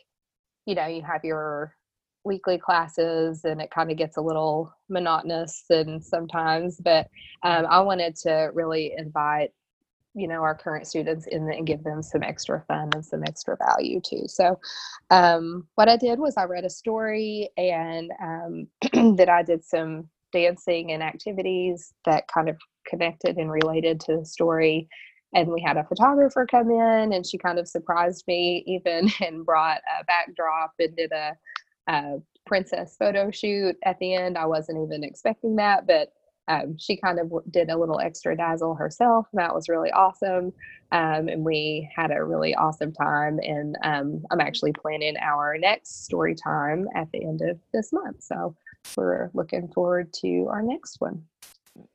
you 0.66 0.76
know, 0.76 0.88
you 0.88 1.02
have 1.02 1.26
your 1.26 1.76
weekly 2.24 2.58
classes 2.58 3.44
and 3.44 3.62
it 3.62 3.72
kind 3.72 3.92
of 3.92 3.98
gets 3.98 4.16
a 4.18 4.22
little 4.22 4.74
monotonous 4.90 5.66
and 5.70 6.04
sometimes, 6.04 6.78
but 6.78 7.08
um, 7.44 7.66
I 7.66 7.82
wanted 7.82 8.16
to 8.18 8.52
really 8.54 8.94
invite 8.98 9.52
you 10.14 10.28
know 10.28 10.42
our 10.42 10.56
current 10.56 10.88
students 10.88 11.28
in 11.28 11.50
and 11.52 11.68
give 11.68 11.84
them 11.84 12.02
some 12.02 12.24
extra 12.24 12.64
fun 12.68 12.90
and 12.94 13.06
some 13.06 13.24
extra 13.24 13.58
value 13.58 14.02
too. 14.02 14.24
So 14.28 14.60
um, 15.10 15.68
what 15.76 15.90
i 15.90 15.98
did 15.98 16.20
was 16.20 16.36
i 16.38 16.44
read 16.44 16.66
a 16.66 16.70
story 16.70 17.50
and 17.58 18.12
um, 18.22 18.68
that 19.16 19.30
i 19.30 19.44
did 19.44 19.64
some 19.64 20.10
dancing 20.32 20.92
and 20.92 21.04
activities 21.04 21.94
that 22.06 22.28
kind 22.28 22.50
of 22.50 22.58
connected 22.88 23.38
and 23.38 23.52
related 23.52 24.00
to 24.02 24.18
the 24.18 24.26
story. 24.26 24.88
And 25.34 25.50
we 25.50 25.62
had 25.62 25.78
a 25.78 25.84
photographer 25.84 26.46
come 26.50 26.72
in 26.72 27.14
and 27.14 27.26
she 27.26 27.38
kind 27.38 27.60
of 27.60 27.68
surprised 27.68 28.26
me 28.28 28.64
even 28.68 29.10
and 29.22 29.46
brought 29.46 29.82
a 30.00 30.04
backdrop 30.06 30.74
and 30.80 30.96
did 30.96 31.12
a, 31.12 31.38
a 31.88 32.18
princess 32.46 32.96
photo 32.98 33.32
shoot 33.32 33.76
at 33.86 34.00
the 34.00 34.14
end. 34.16 34.38
I 34.38 34.46
wasn't 34.46 34.84
even 34.86 35.04
expecting 35.04 35.56
that 35.58 35.88
but 35.88 36.12
um, 36.48 36.78
she 36.78 36.98
kind 36.98 37.20
of 37.20 37.32
did 37.50 37.70
a 37.70 37.78
little 37.78 38.00
extra 38.00 38.36
dazzle 38.36 38.76
herself. 38.76 39.28
And 39.32 39.40
that 39.40 39.54
was 39.54 39.70
really 39.70 39.92
awesome. 39.92 40.54
Um, 40.92 41.28
and 41.30 41.44
we 41.44 41.90
had 41.96 42.12
a 42.12 42.24
really 42.24 42.56
awesome 42.56 42.92
time. 42.92 43.40
And 43.40 43.78
um, 43.84 44.24
I'm 44.32 44.42
actually 44.42 44.74
planning 44.74 45.16
our 45.18 45.58
next 45.58 46.04
story 46.06 46.36
time 46.36 46.88
at 46.96 47.12
the 47.12 47.24
end 47.24 47.42
of 47.42 47.60
this 47.74 47.94
month. 47.94 48.24
So 48.24 48.56
we're 48.98 49.30
looking 49.34 49.68
forward 49.70 50.12
to 50.22 50.48
our 50.50 50.62
next 50.62 51.00
one. 51.00 51.24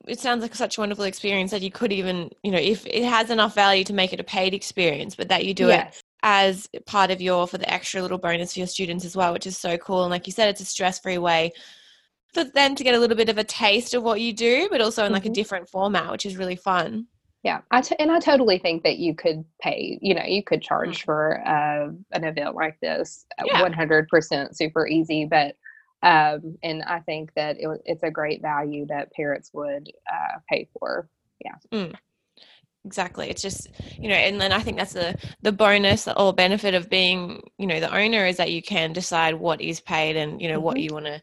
It 0.07 0.19
sounds 0.19 0.41
like 0.41 0.55
such 0.55 0.77
a 0.77 0.81
wonderful 0.81 1.03
experience 1.03 1.51
that 1.51 1.61
you 1.61 1.69
could 1.69 1.91
even, 1.91 2.31
you 2.41 2.51
know, 2.51 2.57
if 2.57 2.85
it 2.87 3.03
has 3.03 3.29
enough 3.29 3.53
value 3.53 3.83
to 3.83 3.93
make 3.93 4.11
it 4.11 4.19
a 4.19 4.23
paid 4.23 4.55
experience, 4.55 5.15
but 5.15 5.29
that 5.29 5.45
you 5.45 5.53
do 5.53 5.67
yes. 5.67 5.97
it 5.97 6.03
as 6.23 6.67
part 6.87 7.11
of 7.11 7.21
your 7.21 7.45
for 7.45 7.59
the 7.59 7.71
extra 7.71 8.01
little 8.01 8.17
bonus 8.17 8.53
for 8.53 8.59
your 8.59 8.67
students 8.67 9.05
as 9.05 9.15
well, 9.15 9.33
which 9.33 9.45
is 9.45 9.55
so 9.55 9.77
cool. 9.77 10.03
And 10.03 10.09
like 10.09 10.25
you 10.25 10.33
said, 10.33 10.49
it's 10.49 10.61
a 10.61 10.65
stress 10.65 10.99
free 10.99 11.19
way 11.19 11.51
for 12.37 12.51
them 12.51 12.75
to 12.75 12.83
get 12.83 12.95
a 12.95 12.99
little 12.99 13.17
bit 13.17 13.29
of 13.29 13.37
a 13.37 13.43
taste 13.43 13.93
of 13.93 14.03
what 14.03 14.21
you 14.21 14.33
do, 14.33 14.67
but 14.69 14.81
also 14.81 15.05
in 15.05 15.11
like 15.11 15.23
mm-hmm. 15.23 15.31
a 15.31 15.35
different 15.35 15.69
format, 15.69 16.11
which 16.11 16.25
is 16.25 16.37
really 16.37 16.55
fun. 16.55 17.07
Yeah, 17.43 17.61
I 17.71 17.81
t- 17.81 17.95
and 17.99 18.11
I 18.11 18.19
totally 18.19 18.59
think 18.59 18.83
that 18.83 18.97
you 18.97 19.15
could 19.15 19.45
pay. 19.61 19.97
You 20.01 20.15
know, 20.15 20.23
you 20.23 20.43
could 20.43 20.61
charge 20.61 20.99
mm-hmm. 20.99 21.05
for 21.05 21.47
uh, 21.47 21.89
an 22.11 22.23
event 22.23 22.55
like 22.55 22.79
this, 22.81 23.25
one 23.59 23.73
hundred 23.73 24.07
percent 24.09 24.57
super 24.57 24.87
easy. 24.87 25.25
But 25.25 25.55
um, 26.03 26.57
and 26.63 26.83
I 26.83 26.99
think 26.99 27.31
that 27.35 27.57
it, 27.59 27.69
it's 27.85 28.03
a 28.03 28.11
great 28.11 28.41
value 28.41 28.85
that 28.87 29.13
parents 29.13 29.51
would 29.53 29.91
uh, 30.11 30.39
pay 30.49 30.67
for. 30.73 31.09
Yeah. 31.43 31.55
Mm 31.71 31.95
exactly 32.85 33.29
it's 33.29 33.41
just 33.41 33.67
you 33.99 34.07
know 34.07 34.15
and 34.15 34.39
then 34.39 34.53
i 34.53 34.59
think 34.59 34.77
that's 34.77 34.93
the 34.93 35.13
the 35.41 35.51
bonus 35.51 36.07
or 36.15 36.33
benefit 36.33 36.73
of 36.73 36.89
being 36.89 37.41
you 37.57 37.67
know 37.67 37.81
the 37.81 37.93
owner 37.93 38.25
is 38.25 38.37
that 38.37 38.49
you 38.49 38.61
can 38.61 38.93
decide 38.93 39.35
what 39.35 39.59
is 39.59 39.81
paid 39.81 40.15
and 40.15 40.41
you 40.41 40.47
know 40.47 40.55
mm-hmm. 40.55 40.63
what 40.63 40.79
you 40.79 40.93
want 40.93 41.05
to 41.05 41.21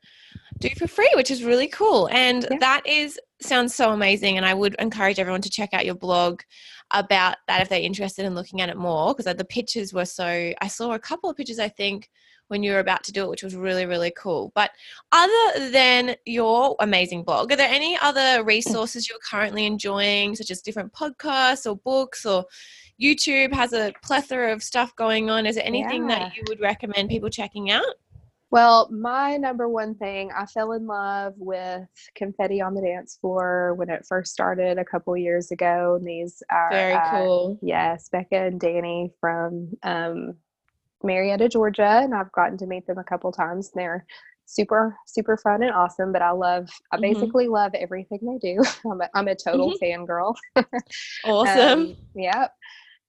do 0.68 0.74
for 0.76 0.86
free, 0.86 1.10
which 1.14 1.30
is 1.30 1.44
really 1.44 1.68
cool. 1.68 2.08
And 2.10 2.46
Yeah. 2.50 2.58
that 2.60 2.86
is 2.86 3.18
sounds 3.40 3.74
so 3.74 3.90
amazing. 3.90 4.36
And 4.36 4.46
I 4.46 4.54
would 4.54 4.74
encourage 4.78 5.18
everyone 5.18 5.42
to 5.42 5.50
check 5.50 5.74
out 5.74 5.84
your 5.84 5.94
blog 5.94 6.40
about 6.92 7.36
that 7.46 7.60
if 7.62 7.68
they're 7.68 7.80
interested 7.80 8.24
in 8.24 8.34
looking 8.34 8.60
at 8.60 8.68
it 8.68 8.76
more 8.76 9.14
because 9.14 9.34
the 9.36 9.44
pictures 9.44 9.92
were 9.92 10.04
so. 10.04 10.52
I 10.60 10.68
saw 10.68 10.92
a 10.92 10.98
couple 10.98 11.28
of 11.28 11.36
pictures, 11.36 11.58
I 11.58 11.68
think, 11.68 12.10
when 12.48 12.62
you 12.62 12.72
were 12.72 12.78
about 12.78 13.02
to 13.04 13.12
do 13.12 13.24
it, 13.24 13.30
which 13.30 13.42
was 13.42 13.56
really, 13.56 13.86
really 13.86 14.12
cool. 14.16 14.52
But 14.54 14.70
other 15.12 15.70
than 15.70 16.14
your 16.26 16.76
amazing 16.80 17.24
blog, 17.24 17.52
are 17.52 17.56
there 17.56 17.68
any 17.70 17.98
other 18.00 18.42
mm. 18.42 18.46
resources 18.46 19.08
you're 19.08 19.18
currently 19.30 19.66
enjoying, 19.66 20.36
such 20.36 20.50
as 20.50 20.60
different 20.60 20.92
podcasts 20.92 21.70
or 21.70 21.76
books 21.76 22.26
or 22.26 22.44
YouTube 23.00 23.52
has 23.52 23.72
a 23.72 23.92
plethora 24.02 24.52
of 24.52 24.62
stuff 24.62 24.94
going 24.96 25.28
on. 25.28 25.46
Is 25.46 25.56
there 25.56 25.66
anything 25.66 26.08
Yeah. 26.08 26.18
that 26.18 26.36
you 26.36 26.44
would 26.48 26.60
recommend 26.60 27.08
people 27.08 27.28
checking 27.28 27.70
out? 27.70 27.84
Well, 28.54 28.88
my 28.92 29.36
number 29.36 29.68
one 29.68 29.96
thing, 29.96 30.30
I 30.30 30.46
fell 30.46 30.70
in 30.74 30.86
love 30.86 31.34
with 31.36 31.88
Confetti 32.14 32.60
on 32.60 32.74
the 32.74 32.82
Dance 32.82 33.18
Floor 33.20 33.74
when 33.74 33.90
it 33.90 34.06
first 34.08 34.32
started 34.32 34.78
a 34.78 34.84
couple 34.84 35.16
years 35.16 35.50
ago. 35.50 35.96
And 35.98 36.06
these 36.06 36.40
are 36.52 36.68
Very 36.70 36.94
uh, 36.94 37.10
cool. 37.10 37.58
Yes, 37.62 38.08
Becca 38.10 38.36
and 38.36 38.60
Danny 38.60 39.10
from 39.20 39.72
um, 39.82 40.36
Marietta, 41.02 41.48
Georgia, 41.48 41.98
and 42.04 42.14
I've 42.14 42.30
gotten 42.30 42.56
to 42.58 42.66
meet 42.68 42.86
them 42.86 42.98
a 42.98 43.02
couple 43.02 43.32
times. 43.32 43.72
And 43.74 43.82
they're 43.82 44.06
super, 44.46 44.96
super 45.08 45.36
fun 45.36 45.64
and 45.64 45.72
awesome. 45.72 46.12
But 46.12 46.22
I 46.22 46.30
love, 46.30 46.70
I 46.92 46.98
Mhm. 46.98 47.00
basically 47.00 47.48
love 47.48 47.74
everything 47.74 48.20
they 48.22 48.38
do. 48.38 48.62
I'm 48.88 49.00
a, 49.00 49.10
I'm 49.14 49.26
a 49.26 49.34
total 49.34 49.74
fangirl. 49.82 50.36
Awesome. 51.24 51.80
Um, 51.80 51.96
yep. 52.14 52.52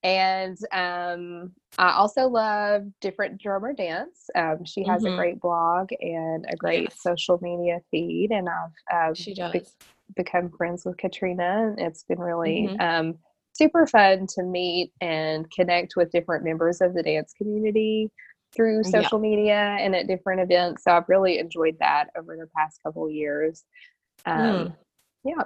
And 0.06 0.58
um, 0.72 1.52
I 1.80 1.94
also 1.94 2.28
love 2.28 2.84
different 3.02 3.42
drummer 3.42 3.74
dance. 3.74 4.30
Um, 4.36 4.64
she 4.64 4.84
has 4.84 5.04
Mhm. 5.04 5.14
a 5.14 5.16
great 5.16 5.42
blog 5.42 5.90
and 6.00 6.46
a 6.48 6.56
great 6.56 6.84
Yes. 6.92 7.02
social 7.02 7.40
media 7.42 7.82
feed, 7.90 8.30
and 8.32 8.48
I've 8.48 9.10
um, 9.10 9.16
she 9.16 9.32
be- 9.34 9.42
does. 9.42 9.76
become 10.16 10.52
friends 10.52 10.86
with 10.86 10.98
Katrina, 10.98 11.74
and 11.76 11.80
it's 11.80 12.04
been 12.04 12.20
really 12.20 12.70
Mhm. 12.78 12.82
um, 12.82 13.18
super 13.54 13.88
fun 13.88 14.28
to 14.28 14.44
meet 14.44 14.94
and 15.02 15.50
connect 15.50 15.96
with 15.96 16.12
different 16.12 16.44
members 16.44 16.82
of 16.82 16.94
the 16.94 17.02
dance 17.02 17.34
community 17.34 18.12
through 18.56 18.84
Yeah. 18.84 19.02
social 19.02 19.18
media 19.18 19.76
and 19.80 19.96
at 19.96 20.06
different 20.08 20.40
events. 20.42 20.84
So 20.84 20.92
I've 20.92 21.10
really 21.10 21.40
enjoyed 21.40 21.80
that 21.80 22.12
over 22.16 22.38
the 22.38 22.48
past 22.56 22.80
couple 22.84 23.06
of 23.06 23.12
years. 23.12 23.66
Um, 24.28 24.36
Mm. 24.68 24.78
Yeah. 25.24 25.44